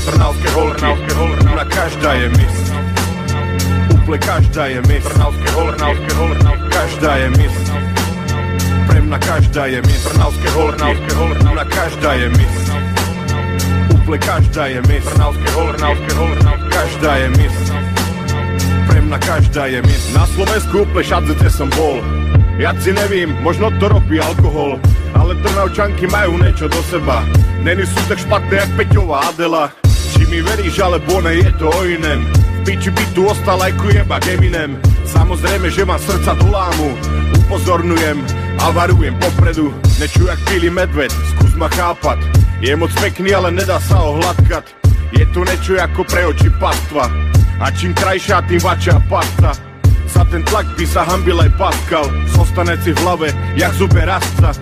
[0.04, 2.63] Trnavské holky, Trnavské holky, na každá je mis
[4.04, 7.56] Úplne každá je mis Trnavské holky, Trnavské holky, každá je mis
[8.84, 12.54] Pre mňa každá je mis Trnavské holky, Trnavské na každá je mis
[13.96, 17.56] Úplne každá je mis Trnavské holky, Trnavské holky, každá je mis
[18.92, 21.96] Pre mňa každá je mis Na Slovensku úplne všade, kde som bol.
[22.60, 24.76] Ja si nevím, možno to robí alkohol
[25.16, 27.24] Ale Trnavčanky majú niečo do seba.
[27.64, 29.72] Není sú tak špatné, jak Peťová Adela.
[30.12, 31.80] Či mi veríš, alebo ne, je to o
[32.64, 34.80] piči by tu ostal aj kujebak Eminem.
[35.04, 36.96] Samozrejme, že mám srdca do lámu
[37.44, 38.18] Upozorňujem
[38.64, 39.68] a varujem popredu.
[40.00, 42.24] Nečuj jak pili medved, skús ma chápať.
[42.64, 44.16] Je moc pekný, ale nedá sa ho
[45.12, 47.12] Je tu nečo ako pre oči pastva.
[47.60, 49.52] A čím krajšia, tým vačia pasta.
[50.08, 52.06] Za ten tlak by sa hambil aj Pascal.
[52.32, 54.56] Zostane si v hlave, jak zube rastca.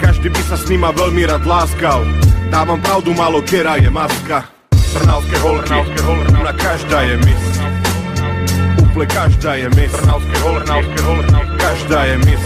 [0.00, 2.02] Každý by sa s nima veľmi rád láskal.
[2.50, 4.48] Dávam pravdu, malo kera je maska.
[4.72, 5.78] Trnavské holky,
[6.42, 7.44] na každá je mis
[8.82, 10.78] Úplne každá je mis Trnavské holky,
[11.58, 12.44] každá je mis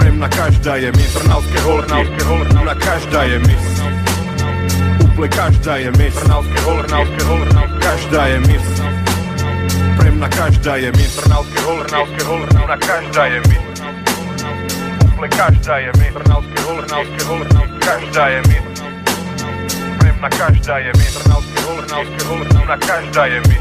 [0.00, 3.64] Pre mňa každá je mis Trnavské holky, na každá je mis
[5.04, 6.92] Úplne každá je mis Trnavské holky,
[7.84, 8.66] každá je mis
[10.00, 12.22] Pre mňa každá je mis Trnavské holky,
[12.64, 13.64] na každá je mis
[15.04, 18.93] Úplne každá je mis Trnavské holky, každá je mis
[20.24, 21.04] na každá je mi.
[21.04, 23.58] Trnavské hole, Trnavské hole, na každá je mi.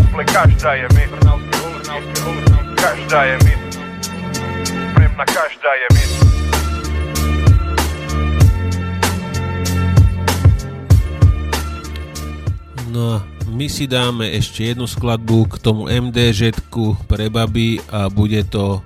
[0.00, 1.04] Úplne každá je mi.
[1.12, 2.40] Trnavské hole, Trnavské hole,
[2.80, 3.54] každá je mi.
[4.96, 6.04] Prem na každá je mi.
[12.88, 16.56] No my si dáme ešte jednu skladbu k tomu MDŽ
[17.04, 18.80] pre baby a bude to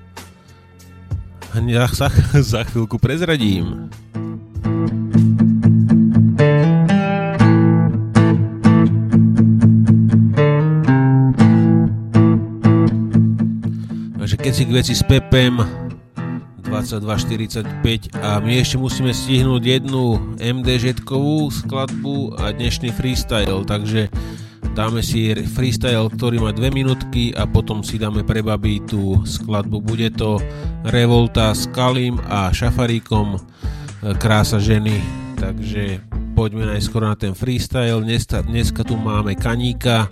[1.70, 2.11] ja sa
[2.51, 3.87] za chvíľku prezradím.
[14.45, 15.57] Keci k veci s Pepem
[16.68, 24.12] 22.45 a my ešte musíme stihnúť jednu MDŽ-kovú skladbu a dnešný freestyle, takže
[24.76, 29.80] dáme si freestyle, ktorý má 2 minútky a potom si dáme pre babi tú skladbu.
[29.80, 30.36] Bude to
[30.92, 33.40] Revolta s Kalim a Šafaríkom
[34.20, 35.01] Krása ženy,
[35.40, 36.05] takže
[36.36, 38.05] poďme najskôr na ten freestyle.
[38.05, 40.05] Dneska, dneska tu máme Kaníka,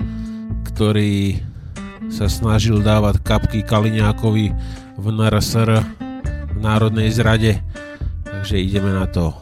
[0.72, 1.51] ktorý
[2.12, 4.46] sa snažil dávať kapky Kaliňákovi
[5.00, 5.80] v NRSR
[6.52, 7.64] v Národnej zrade.
[8.28, 9.41] Takže ideme na to.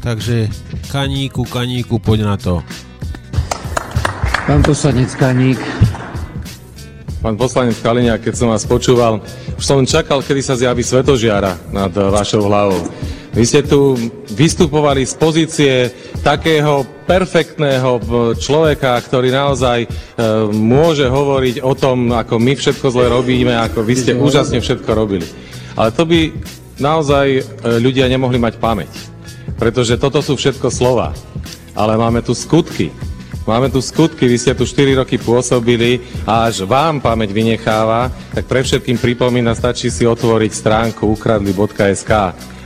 [0.00, 0.48] Takže
[0.88, 2.64] kaníku, kaníku, poď na to.
[4.48, 5.60] Pán poslanec Kaník.
[7.20, 9.20] Pán poslanec Kalinia, keď som vás počúval,
[9.54, 12.80] už som čakal, kedy sa zjaví svetožiara nad vašou hlavou.
[13.30, 13.94] Vy ste tu
[14.34, 15.74] vystupovali z pozície
[16.24, 18.02] takého perfektného
[18.34, 19.88] človeka, ktorý naozaj e,
[20.50, 25.28] môže hovoriť o tom, ako my všetko zle robíme, ako vy ste úžasne všetko robili.
[25.78, 26.34] Ale to by
[26.82, 27.42] naozaj e,
[27.78, 28.90] ľudia nemohli mať pamäť
[29.60, 31.12] pretože toto sú všetko slova.
[31.76, 32.88] Ale máme tu skutky.
[33.44, 38.48] Máme tu skutky, vy ste tu 4 roky pôsobili a až vám pamäť vynecháva, tak
[38.48, 42.12] pre všetkým pripomína, stačí si otvoriť stránku ukradli.sk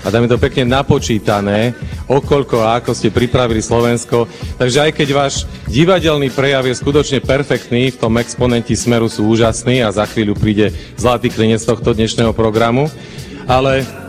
[0.05, 1.73] a je to pekne napočítané,
[2.05, 4.29] okoľko a ako ste pripravili Slovensko.
[4.61, 9.81] Takže aj keď váš divadelný prejav je skutočne perfektný, v tom exponenti Smeru sú úžasní
[9.81, 12.93] a za chvíľu príde zlatý klinec tohto dnešného programu,
[13.49, 14.04] ale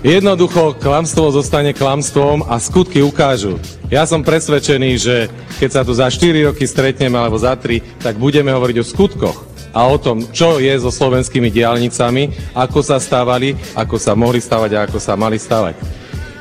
[0.00, 3.60] Jednoducho klamstvo zostane klamstvom a skutky ukážu.
[3.92, 5.28] Ja som presvedčený, že
[5.60, 9.44] keď sa tu za 4 roky stretneme alebo za 3, tak budeme hovoriť o skutkoch
[9.76, 14.70] a o tom, čo je so slovenskými diálnicami, ako sa stávali, ako sa mohli stavať
[14.72, 15.76] a ako sa mali stavať.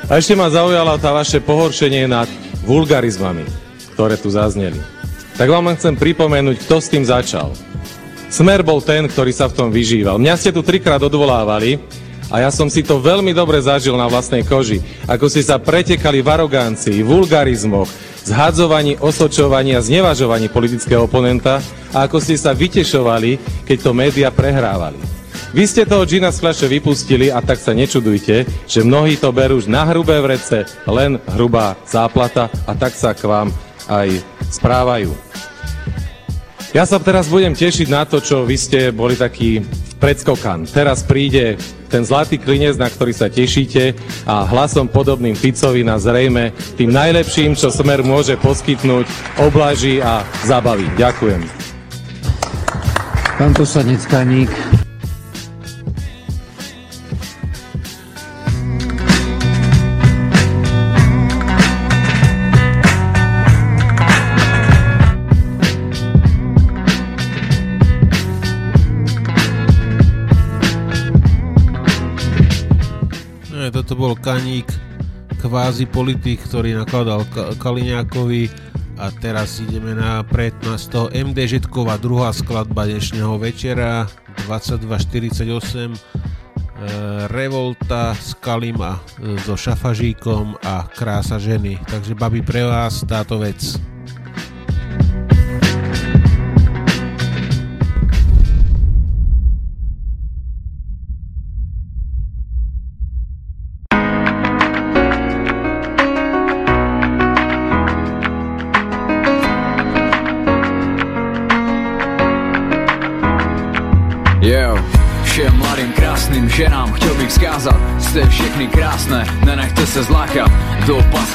[0.07, 2.31] A ešte ma zaujalo tá vaše pohoršenie nad
[2.63, 3.43] vulgarizmami,
[3.91, 4.79] ktoré tu zazneli.
[5.35, 7.51] Tak vám len chcem pripomenúť, kto s tým začal.
[8.31, 10.15] Smer bol ten, ktorý sa v tom vyžíval.
[10.15, 11.75] Mňa ste tu trikrát odvolávali,
[12.29, 14.79] a ja som si to veľmi dobre zažil na vlastnej koži.
[15.09, 17.89] Ako si sa pretekali v arogancii, vulgarizmoch,
[18.23, 21.57] zhadzovaní, osočovaní a znevažovaní politického oponenta
[21.89, 25.01] a ako ste sa vytešovali, keď to média prehrávali.
[25.49, 29.57] Vy ste toho džina z fľaše vypustili a tak sa nečudujte, že mnohí to berú
[29.57, 33.49] už na hrubé vrece, len hrubá záplata a tak sa k vám
[33.89, 34.21] aj
[34.53, 35.09] správajú.
[36.69, 39.65] Ja sa teraz budem tešiť na to, čo vy ste boli taký
[39.99, 40.65] predskokan.
[40.65, 41.59] Teraz príde
[41.91, 43.93] ten zlatý klinec, na ktorý sa tešíte
[44.23, 49.05] a hlasom podobným Ficovi na zrejme tým najlepším, čo Smer môže poskytnúť,
[49.43, 50.87] oblaží a zabaví.
[50.95, 51.43] Ďakujem.
[53.39, 54.51] Pán poslanec Kaník.
[74.29, 74.69] Toto bol Kaník,
[75.41, 77.25] kvázi politik, ktorý nakladal
[77.57, 78.45] Kaliňákovi
[79.01, 84.05] a teraz ideme na pred z toho MDŽ-ková druhá skladba dnešného večera
[84.45, 85.97] 2248 e,
[87.33, 91.81] Revolta s Kalima e, so Šafažíkom a Krása ženy.
[91.89, 93.81] Takže babi pre vás táto vec.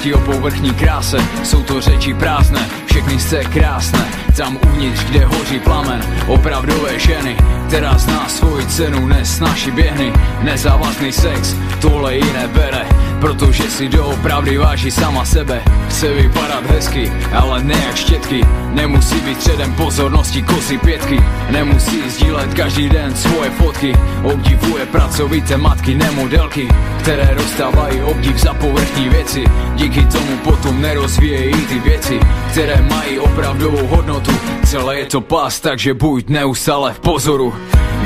[0.05, 1.17] Pasti o povrchní kráse.
[1.45, 4.09] Jsou to řeči prázdné, všechny jste krásné.
[4.37, 7.37] Tam uvnitř, kde hoří plamen Opravdové ženy
[7.69, 12.87] Která zná svoji cenu, nesnáší běhny Nezávazný sex, tohle jiné bere
[13.25, 15.63] Protože si doopravdy váží sama sebe.
[15.89, 18.41] Chce vypadat hezky, ale ne jak štětky.
[18.75, 21.21] Nemusí být středem pozornosti kosy pětky.
[21.51, 23.93] Nemusí sdílet každý den svoje fotky.
[24.23, 26.69] Obdivuje pracovité matky, nemodelky
[26.99, 29.45] Které dostávají obdiv za povrchní věci.
[29.75, 32.21] Díky tomu potom nerozvíjejí ty věci
[32.51, 34.33] Které mají opravdovou hodnotu.
[34.65, 37.55] Celé je to pas, takže buď neustále v pozoru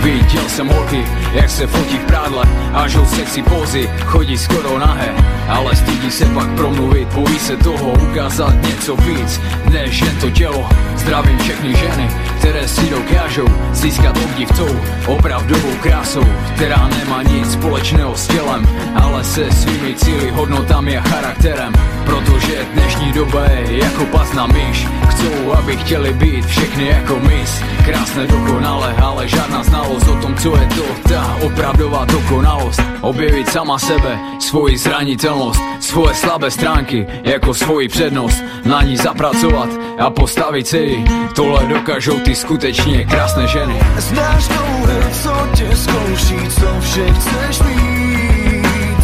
[0.09, 5.15] Viděl jsem holky, jak se fotí v prádle A žou sexy pózy, chodí skoro nahé
[5.49, 9.41] Ale stydí se pak promluvit, bojí se toho ukázat něco víc
[9.71, 10.69] Než jen to tělo.
[10.97, 16.25] Zdravím všechny ženy, které si dokážou Získat obdiv tou opravdovou krásou
[16.55, 21.73] Která nemá nic společného s tělem Ale se svými cíly, hodnotami a charakterem.
[22.05, 27.63] Protože dnešní doba je jako pas na myš Chcou, aby chtěli být všechny jako mis
[27.85, 32.83] Krásné dokonale, ale žádná znalost o tom, co je to ta opravdová dokonalost.
[33.01, 38.45] Objevit sama sebe, svoji zranitelnost Svoje slabé stránky jako svoji přednost.
[38.65, 39.69] Na ní zapracovat
[39.99, 43.81] a postavit si Tohle dokážou ty skutečně krásné ženy.
[43.99, 49.03] Znáš touhle, co tě zkouší, co vše chceš mít.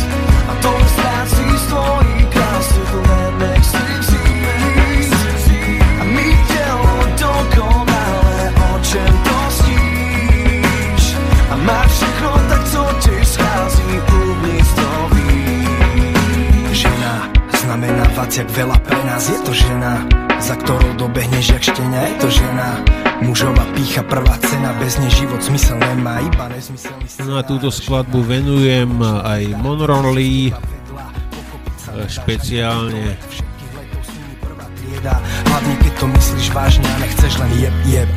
[0.48, 8.78] A to ztrácí z tvojí krásy, to nenech si vzít A mít tělo dokonale, o
[8.78, 11.16] čem to sníš
[11.50, 16.78] A máš všechno tak, co ti schází, uvnitř to víš.
[16.78, 17.30] Žena
[17.60, 22.14] znamená vať jak veľa pre nás, je to žena za ktorou dobehneš jak štenia, je
[22.22, 22.80] to žena.
[23.22, 28.20] Mužová pícha, prvá cena, bez nej život zmysel nemá, iba nezmyselný No a túto skladbu
[28.26, 30.50] venujem aj Monron Lee
[32.10, 33.14] špeciálne.
[35.44, 38.10] Hlavne keď to myslíš vážne a nechceš len jeb, jeb.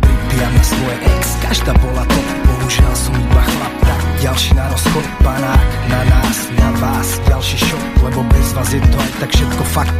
[0.00, 2.20] Pripijam na svoje ex, každá bola to.
[2.48, 5.66] Bohužiaľ som iba chlap, tak ďalší na rozchod Panák.
[5.92, 9.96] Na nás, na vás, ďalší šok Lebo bez vás je to aj tak všetko fakt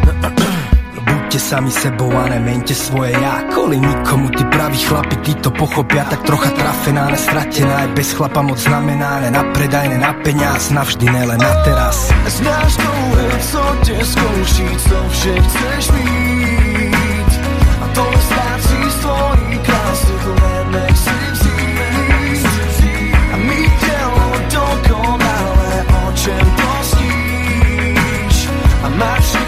[1.26, 3.42] Buďte sami sebou a nemente svoje ja.
[3.50, 6.06] Kvôli nikomu tí praví chlapi, tí to pochopia.
[6.06, 10.14] Tak trocha trafená, ale stratená Aj bez chlapa moc znamená, ne na predaj, ne na
[10.22, 12.14] peniaz Navždy, ne len na teraz.
[12.30, 17.32] Znáš koule, co tě zkouší, co vše chceš mít.
[17.82, 23.18] A to strácí z tvojí krásy, to nenech si vzít.
[23.34, 28.36] A mít tělo dokonale, o čem to sníš
[28.86, 29.45] A máš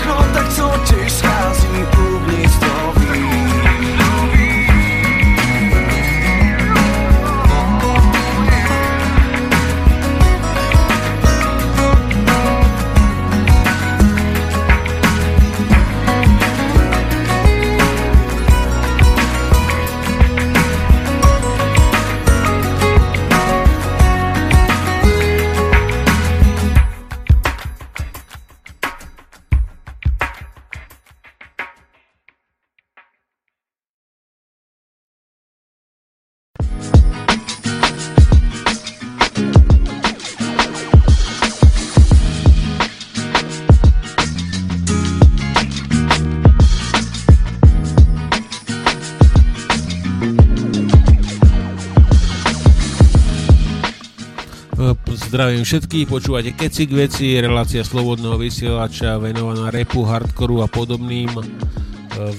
[55.38, 61.42] Zdravím všetkých, počúvate Kecik veci, relácia slobodného vysielača venovaná repu, hardkoru a podobným e,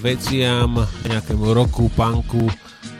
[0.04, 2.52] veciam, nejakému roku, punku.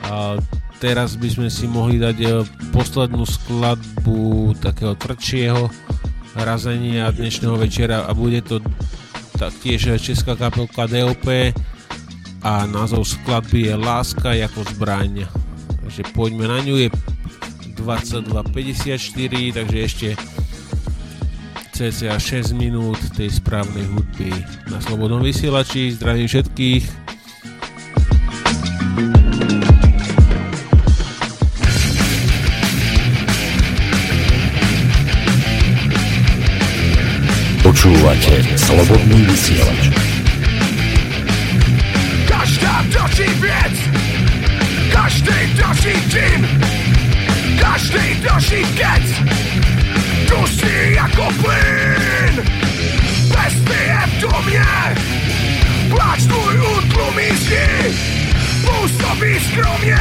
[0.08, 0.40] A
[0.80, 2.28] teraz by sme si mohli dať e,
[2.72, 5.68] poslednú skladbu takého tvrdšieho
[6.48, 8.56] razenia dnešného večera a bude to
[9.36, 11.52] taktiež česká kapelka DOP
[12.40, 15.28] a názov skladby je Láska ako zbraň.
[15.84, 17.09] Takže poďme na ňu, je
[17.80, 20.08] 22.54, takže ešte
[21.72, 24.28] cca 6 minút tej správnej hudby
[24.68, 25.96] na Slobodnom vysielači.
[25.96, 26.84] Zdravím všetkých.
[37.64, 39.82] Počúvate Slobodný vysielač.
[42.28, 43.76] Každá další věc,
[44.92, 46.40] každý další tým,
[47.60, 49.06] každý další kec,
[50.28, 52.44] dusí jako plyn.
[53.28, 54.66] Bez je v domě,
[55.90, 57.68] pláč tvůj utlumí zdi,
[58.64, 60.00] působí skromně,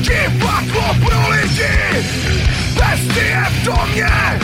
[0.00, 1.78] divadlo pro lidi.
[2.74, 4.38] Bez je v domě,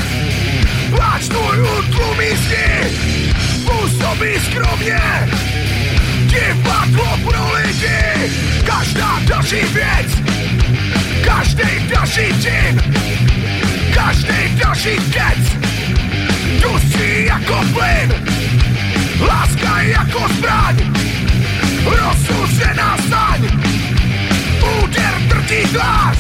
[0.97, 2.99] pláč tvůj utlumí zdi,
[3.65, 5.01] působí skromně,
[6.27, 8.33] divadlo pro lidi.
[8.65, 10.34] Každá další věc,
[11.25, 12.75] každý další tým,
[13.95, 15.45] každý další kec,
[16.63, 18.15] dusí jako plyn,
[19.21, 20.77] láska jako zbraň,
[21.85, 23.41] rozsušená saň,
[24.83, 26.19] úder drtí hlas,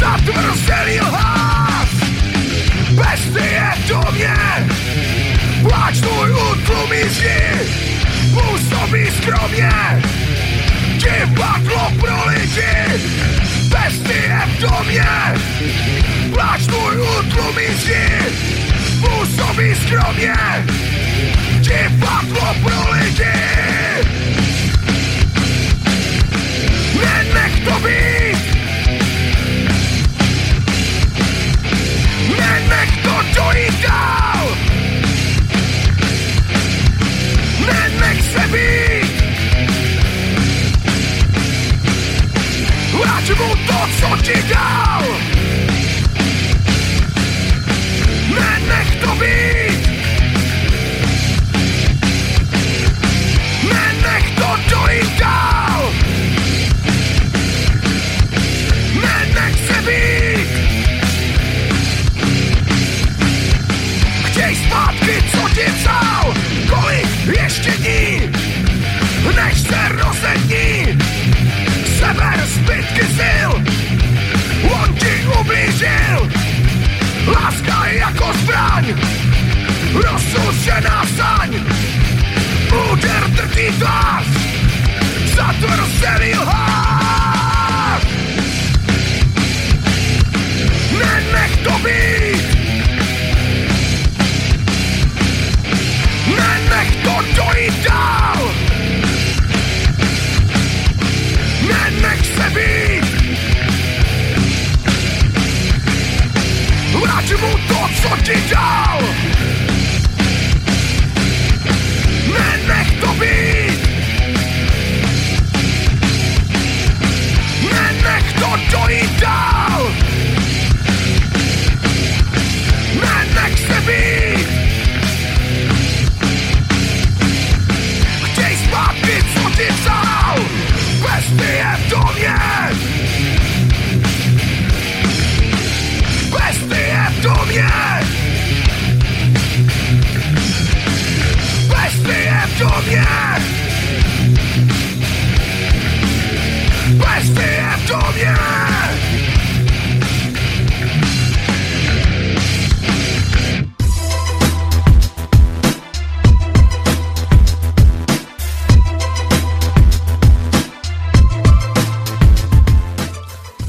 [0.00, 1.90] zatvrzelý hlas,
[2.90, 4.36] bestie do mě,
[5.62, 7.40] pláč tvůj utlumí zdi,
[8.34, 9.70] působí skromně,
[10.98, 12.76] divadlo pro lidi,
[13.76, 15.06] bestie v domě,
[16.32, 18.08] pláč tvůj utlumí zdi,
[19.00, 20.34] působí skromně,
[21.60, 23.36] divadlo pro lidi.
[27.00, 28.38] Nenech to být,
[32.38, 34.56] nenech to dojít dál,
[37.66, 38.85] nenech se být.
[43.26, 43.38] Vrať
[44.06, 45.25] mu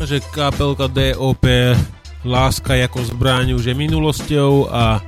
[0.08, 1.52] Takže kapelka DOP
[2.24, 5.04] Láska ako zbraň už je minulosťou a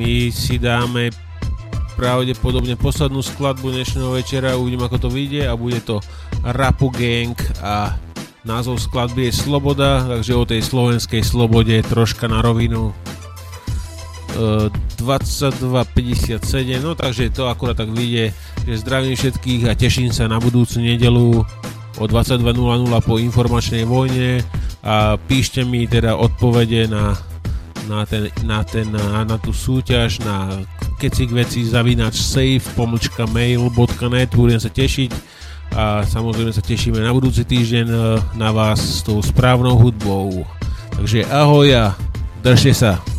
[0.00, 1.12] my si dáme
[1.92, 6.00] pravdepodobne poslednú skladbu dnešného večera, uvidím ako to vyjde a bude to
[6.40, 8.00] Rapu Gang a
[8.48, 12.96] názov skladby je Sloboda, takže o tej slovenskej slobode troška na rovinu.
[12.96, 14.72] E,
[15.04, 16.40] 22.57,
[16.80, 18.32] no takže to akurát tak vyjde,
[18.64, 21.44] že zdravím všetkých a teším sa na budúcu nedelu
[21.98, 24.42] o 22.00 po informačnej vojne
[24.82, 27.14] a píšte mi teda odpovede na,
[27.86, 30.64] na, ten, na, ten, na, na tú súťaž na
[30.98, 35.10] kecik veci zavinač safe pomlčka mail.net budem sa tešiť
[35.74, 37.96] a samozrejme sa tešíme na budúci týždeň e,
[38.38, 40.46] na vás s tou správnou hudbou.
[40.94, 41.84] Takže ahoj a
[42.46, 43.13] držte sa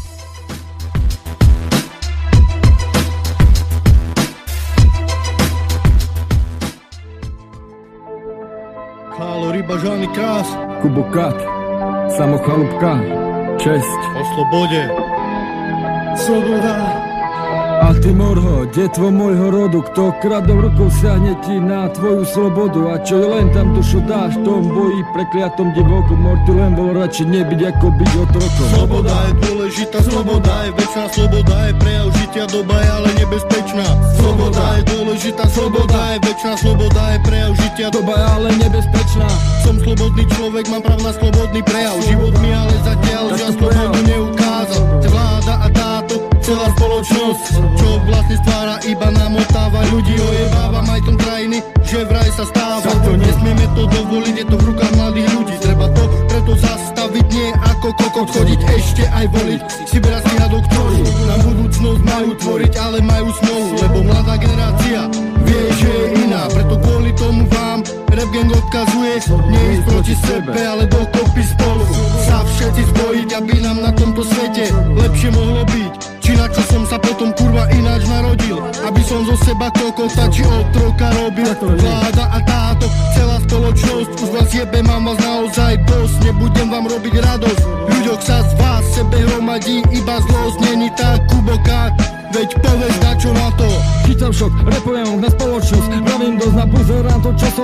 [9.68, 10.48] bažani kras,
[10.82, 11.38] kubukat,
[12.18, 12.94] samohalupka,
[13.64, 14.84] čest, oslobolje,
[16.26, 17.15] sloboda.
[17.86, 22.98] A ty morho, detvo môjho rodu, kto kradou rukou siahne ti na tvoju slobodu A
[23.06, 27.62] čo len tam dušu dáš, tom boji prekliatom divoku Mor ty len bol radšej nebyť
[27.78, 32.90] ako byť otrokom Sloboda je dôležitá, sloboda je väčšiná, sloboda je prejav žitia, doba je
[32.90, 33.88] ale nebezpečná.
[34.18, 39.28] Sloboda je dôležitá, sloboda je väčšiná, sloboda je prejav žitia, doba je ale nebezpečná.
[39.62, 44.84] Som slobodný človek, mám práv na slobodný prejav, život mi ale zatiaľ žiaľ slobodu neukázal.
[45.06, 45.95] Vláda a táto
[46.46, 47.44] celá spoločnosť,
[47.74, 52.86] čo vlastne stvára iba namotáva ľudí, ojebáva majtom krajiny, že vraj sa stáva.
[53.18, 57.88] Nesmieme to dovoliť, je to v rukách mladých ľudí, treba to preto zastaviť, nie ako
[57.98, 59.62] kokot chodiť, ešte aj voliť.
[59.90, 65.02] Si berácky hadok, ktorí na budúcnosť majú tvoriť, ale majú smolu, lebo mladá generácia
[65.50, 67.82] vie, že je iná, preto kvôli tomu vám
[68.16, 71.84] Rap gang odkazuje, neísť proti sebe, ale dokopy spolu.
[72.24, 73.15] Sa všetci spojiť,
[79.56, 81.48] seba kokota či otroka robil
[81.80, 87.16] Vláda a táto, celá spoločnosť Už vás jebe, mám vás naozaj dosť Nebudem vám robiť
[87.24, 87.64] radosť.
[87.88, 91.96] Ľuďok sa z vás sebe hromadí Iba zlosť, není tak kuboká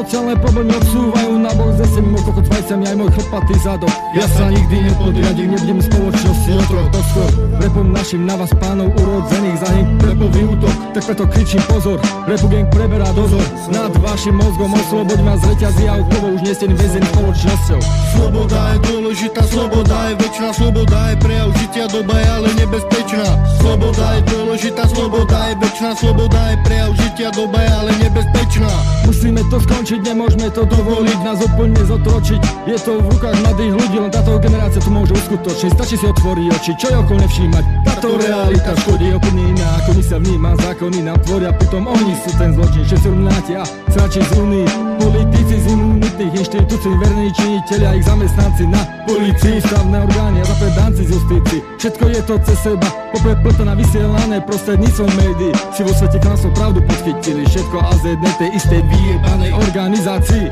[0.01, 3.93] sociálne problémy odsúvajú Na bok zase mimo kokot vajcami aj môj chlpatý zadok.
[4.17, 9.57] Ja sa nikdy nepodriadím, nebudem spoločnosti otrok To skôr repom našim na vás pánov urodzených
[9.61, 10.73] za ním repový útok.
[10.97, 13.43] Tak preto kričím pozor, repu gang preberá dozor.
[13.69, 17.81] Nad vašim mozgom osloboď ma z reťazí a okolo už nie ste väzený spoločnosťou.
[18.17, 23.27] Sloboda je dôležitá, sloboda je väčšiná, sloboda je prejav žitia, doba je ale nebezpečná.
[23.61, 28.71] Sloboda je dôležitá, sloboda je väčšiná, sloboda je prejav žitia, doba je ale nebezpečná.
[29.05, 33.97] Musíme to skončiť, nemôžeme to dovoliť, nás úplne zotročiť Je to v rukách mladých ľudí,
[33.99, 35.71] len táto generácia to môže uskutočniť.
[35.75, 40.03] Stačí si otvoriť oči, čo je okolo nevšímať Táto realita škodí úplne iná, ako my
[40.05, 40.49] sa vníma.
[40.63, 44.91] Zákony nám tvoria, pritom oni sú ten zločin Že sú rovnáti a srači z únii
[45.01, 51.09] Politici z imunitných inštitúcií, verní činiteľi a ich zamestnanci na policii Stavné orgány a zapredanci
[51.09, 51.59] z justícii.
[51.81, 55.53] Všetko je to cez seba, poprepletená vysielané prostredníctvom médií.
[55.73, 57.49] Si vo svete krásnu pravdu podchytili.
[57.49, 59.51] Všetko a z jednej tej istej vyjebanej
[59.81, 60.49] organizacji.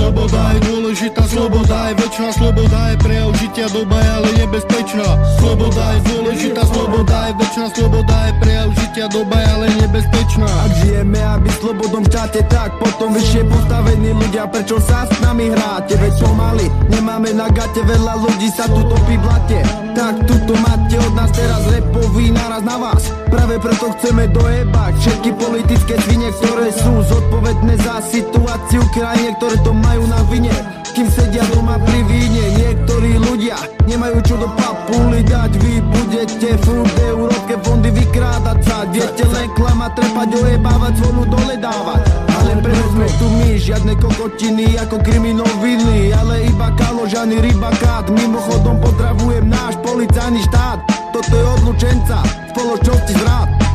[0.00, 5.08] Sloboda je dôležitá, sloboda je väčšiná, sloboda je prejav žitia, doba je ale nebezpečná.
[5.36, 10.48] Sloboda je dôležitá, sloboda je väčšiná, sloboda je prejav žitia, doba je ale nebezpečná.
[10.48, 15.12] Ak žijeme a byť slobodom v štáte, tak potom vyššie postavení ľudia, prečo sa s
[15.20, 15.94] nami hráte?
[16.00, 19.60] Veď pomaly, nemáme na gate, veľa ľudí sa tu topí v blate.
[19.92, 23.04] Tak tuto máte od nás teraz repový naraz na vás.
[23.28, 29.70] Práve preto chceme dojebať všetky politické svine, ktoré sú zodpovedné za situáciu krajine, ktoré to
[29.90, 30.54] majú na vine.
[30.94, 33.58] Kým sedia doma pri víne, niektorí ľudia
[33.90, 35.50] nemajú čo do papuly dať.
[35.58, 38.86] Vy budete furt európske fondy vykrádať sa.
[38.90, 42.02] Viete len klamať, trepať, ojebávať, zvonu dole dávať.
[42.38, 48.06] Ale prečo sme tu my, žiadne kokotiny ako kriminoviny, ale iba kaložany, rybakát.
[48.10, 50.78] Mimochodom potrebujem náš policajný štát.
[51.10, 52.22] Toto je odlučenca,
[52.54, 53.69] spoločnosti zrad.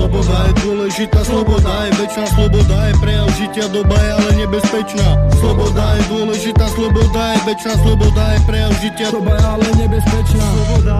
[0.00, 5.08] Sloboda je dôležitá, sloboda je väčšiná, sloboda je prejav žitia, doba je ale nebezpečná.
[5.36, 10.46] Sloboda je dôležitá, sloboda je väčšiná, sloboda je prejav žitia, doba je ale nebezpečná.
[10.56, 10.96] Sloboda,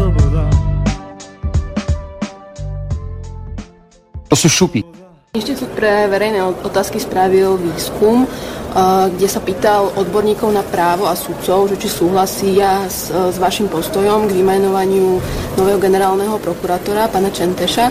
[0.00, 0.44] sloboda.
[4.32, 4.80] To sú šupy.
[5.36, 8.24] Inštitút pre verejné otázky spravil výskum,
[9.12, 14.26] kde sa pýtal odborníkov na právo a sudcov, že či súhlasia s, s vašim postojom
[14.28, 15.20] k vymenovaniu
[15.60, 17.86] nového generálneho prokurátora, pána Čenteša.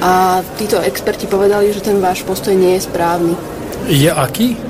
[0.00, 3.34] A títo experti povedali, že ten váš postoj nie je správny.
[3.90, 4.69] Je aký?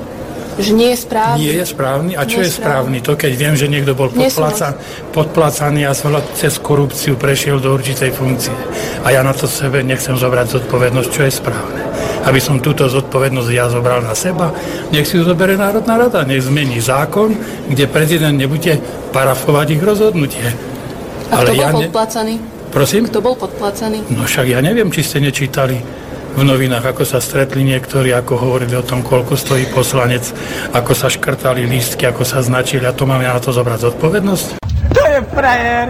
[0.61, 1.39] Že nie je správny.
[1.41, 2.11] Nie je správny.
[2.13, 2.97] A čo Nie je správny?
[3.01, 4.77] To keď viem, že niekto bol podpláca,
[5.09, 5.93] podplácaný a
[6.37, 8.53] cez korupciu prešiel do určitej funkcie.
[9.01, 11.81] A ja na to sebe nechcem zobrať zodpovednosť, čo je správne.
[12.21, 14.53] Aby som túto zodpovednosť ja zobral na seba,
[14.93, 17.33] nech si ju zobere Národná rada, nech zmení zákon,
[17.65, 18.77] kde prezident nebude
[19.09, 20.45] parafovať ich rozhodnutie.
[21.33, 21.77] A kto bol ja ne...
[21.89, 22.33] podplácaný?
[22.71, 23.09] Prosím?
[23.09, 24.05] Kto bol podplácaný?
[24.13, 25.81] No však ja neviem, či ste nečítali
[26.35, 30.23] v novinách, ako sa stretli niektorí, ako hovorili o tom, koľko stojí poslanec,
[30.71, 34.47] ako sa škrtali lístky, ako sa značili a to mám ja na to zobrať zodpovednosť?
[34.91, 35.87] To je frajer.